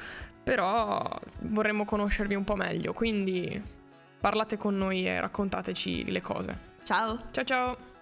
però 0.43 1.07
vorremmo 1.41 1.85
conoscervi 1.85 2.33
un 2.33 2.43
po' 2.43 2.55
meglio, 2.55 2.93
quindi 2.93 3.61
parlate 4.27 4.57
con 4.57 4.75
noi 4.77 5.07
e 5.07 5.21
raccontateci 5.21 6.11
le 6.11 6.21
cose. 6.21 6.57
Ciao. 6.83 7.17
Ciao 7.31 7.45
ciao. 7.45 7.96